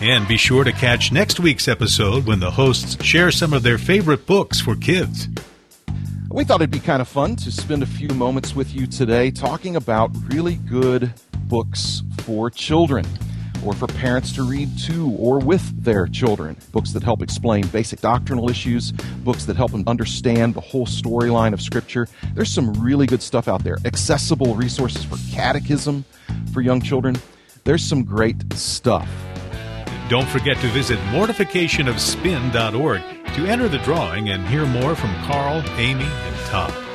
And 0.02 0.28
be 0.28 0.36
sure 0.36 0.62
to 0.62 0.72
catch 0.72 1.10
next 1.10 1.40
week's 1.40 1.68
episode 1.68 2.26
when 2.26 2.40
the 2.40 2.50
hosts 2.50 3.02
share 3.02 3.30
some 3.30 3.54
of 3.54 3.62
their 3.62 3.78
favorite 3.78 4.26
books 4.26 4.60
for 4.60 4.76
kids. 4.76 5.26
We 6.36 6.44
thought 6.44 6.60
it'd 6.60 6.70
be 6.70 6.78
kind 6.80 7.00
of 7.00 7.08
fun 7.08 7.36
to 7.36 7.50
spend 7.50 7.82
a 7.82 7.86
few 7.86 8.08
moments 8.08 8.54
with 8.54 8.74
you 8.74 8.86
today 8.86 9.30
talking 9.30 9.74
about 9.74 10.10
really 10.28 10.56
good 10.56 11.14
books 11.44 12.02
for 12.24 12.50
children 12.50 13.06
or 13.64 13.72
for 13.72 13.86
parents 13.86 14.32
to 14.32 14.42
read 14.42 14.68
to 14.80 15.10
or 15.12 15.38
with 15.38 15.82
their 15.82 16.06
children. 16.06 16.58
Books 16.72 16.92
that 16.92 17.02
help 17.02 17.22
explain 17.22 17.66
basic 17.68 18.02
doctrinal 18.02 18.50
issues, 18.50 18.92
books 19.24 19.46
that 19.46 19.56
help 19.56 19.72
them 19.72 19.84
understand 19.86 20.52
the 20.52 20.60
whole 20.60 20.84
storyline 20.84 21.54
of 21.54 21.62
Scripture. 21.62 22.06
There's 22.34 22.52
some 22.52 22.74
really 22.74 23.06
good 23.06 23.22
stuff 23.22 23.48
out 23.48 23.64
there. 23.64 23.78
Accessible 23.86 24.54
resources 24.56 25.04
for 25.04 25.16
catechism 25.34 26.04
for 26.52 26.60
young 26.60 26.82
children. 26.82 27.16
There's 27.64 27.82
some 27.82 28.04
great 28.04 28.52
stuff. 28.52 29.08
Don't 30.10 30.28
forget 30.28 30.58
to 30.58 30.68
visit 30.68 30.98
mortificationofspin.org 30.98 33.15
to 33.36 33.44
enter 33.44 33.68
the 33.68 33.78
drawing 33.78 34.30
and 34.30 34.48
hear 34.48 34.64
more 34.64 34.96
from 34.96 35.14
Carl, 35.24 35.62
Aimee, 35.76 36.04
and 36.04 36.36
Todd. 36.46 36.85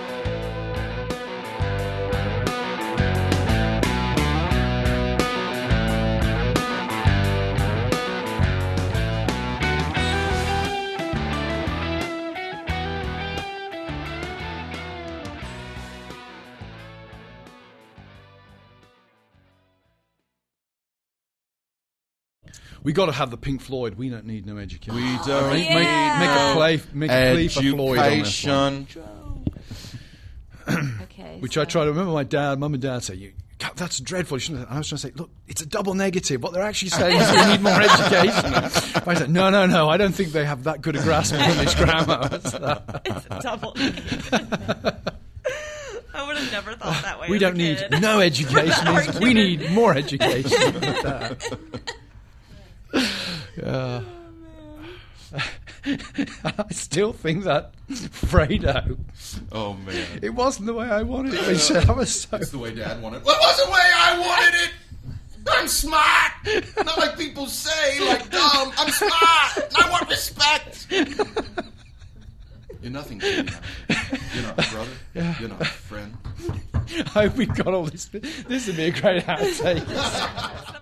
We 22.83 22.93
got 22.93 23.05
to 23.07 23.11
have 23.11 23.29
the 23.29 23.37
Pink 23.37 23.61
Floyd. 23.61 23.95
We 23.95 24.09
don't 24.09 24.25
need 24.25 24.45
no 24.45 24.57
education. 24.57 24.95
We 24.95 25.17
don't 25.25 25.49
make, 25.53 25.69
make, 25.69 25.77
make 25.77 26.29
a 26.29 26.53
play, 26.55 26.81
make 26.93 27.11
a 27.11 27.33
plea 27.33 27.47
for 27.47 27.61
Floyd 27.61 27.99
on 27.99 28.17
this 28.19 28.45
one. 28.45 28.87
Okay. 31.03 31.37
Which 31.39 31.57
I 31.57 31.65
try 31.65 31.83
to 31.83 31.89
remember. 31.89 32.11
My 32.13 32.23
dad, 32.23 32.57
mum, 32.59 32.73
and 32.73 32.81
dad 32.81 33.03
say, 33.03 33.15
"You, 33.15 33.33
God, 33.57 33.71
that's 33.75 33.99
dreadful." 33.99 34.37
You 34.37 34.39
shouldn't. 34.39 34.59
have-" 34.67 34.73
I 34.73 34.77
was 34.77 34.87
trying 34.87 34.97
to 34.99 35.07
say, 35.07 35.11
"Look, 35.15 35.29
it's 35.47 35.61
a 35.61 35.65
double 35.65 35.95
negative. 35.95 36.41
What 36.41 36.53
they're 36.53 36.63
actually 36.63 36.89
saying 36.89 37.19
is 37.19 37.29
we 37.31 37.45
need 37.51 37.61
more 37.61 37.81
education." 37.81 38.53
I 39.07 39.13
said, 39.15 39.29
"No, 39.31 39.49
no, 39.49 39.65
no. 39.65 39.89
I 39.89 39.97
don't 39.97 40.13
think 40.13 40.31
they 40.31 40.45
have 40.45 40.63
that 40.65 40.81
good 40.81 40.95
a 40.95 41.01
grasp 41.01 41.33
of 41.33 41.41
English 41.41 41.75
grammar." 41.75 42.29
It's 42.41 42.53
a 42.53 43.39
double. 43.41 43.73
I 46.13 46.27
would 46.27 46.37
have 46.37 46.51
never 46.51 46.73
thought 46.73 47.01
that 47.03 47.19
way. 47.19 47.27
we 47.29 47.39
don't 47.39 47.57
need 47.57 47.83
no 47.99 48.19
education. 48.21 49.19
we 49.21 49.33
need 49.33 49.71
more 49.71 49.93
education. 49.95 50.73
Yeah. 53.57 54.01
I 56.43 56.65
still 56.71 57.13
think 57.13 57.45
that 57.45 57.71
Fredo. 57.89 58.97
Oh 59.51 59.73
man. 59.73 60.19
It 60.21 60.31
wasn't 60.31 60.67
the 60.67 60.73
way 60.73 60.87
I 60.87 61.03
wanted 61.03 61.33
it. 61.33 61.39
He 61.57 61.75
I 61.75 61.91
was 61.91 62.21
so. 62.21 62.37
That's 62.37 62.51
the 62.51 62.57
way 62.57 62.75
Dad 62.75 63.01
wanted. 63.01 63.23
Well, 63.23 63.35
it 63.35 63.41
wasn't 63.41 63.67
the 63.67 63.73
way 63.73 63.91
I 63.95 64.19
wanted 64.19 64.55
it. 64.55 64.71
I'm 65.49 65.67
smart. 65.67 66.31
Not 66.85 66.97
like 66.97 67.17
people 67.17 67.47
say, 67.47 67.99
like 68.07 68.29
dumb. 68.29 68.71
I'm 68.77 68.91
smart. 68.91 69.75
I 69.75 69.89
want 69.89 70.09
respect. 70.09 70.87
You're 72.81 72.91
nothing 72.91 73.19
to 73.19 73.43
me. 73.43 73.49
You're 74.33 74.43
not 74.43 74.59
a 74.59 74.71
brother. 74.71 75.37
You're 75.39 75.49
not 75.49 75.61
a 75.61 75.65
friend. 75.65 76.17
I 77.15 77.23
hope 77.23 77.37
we 77.37 77.45
got 77.45 77.67
all 77.67 77.85
this. 77.85 78.05
This 78.05 78.67
would 78.67 78.75
be 78.75 78.85
a 78.85 78.91
great 78.91 79.23
outtake. 79.23 80.77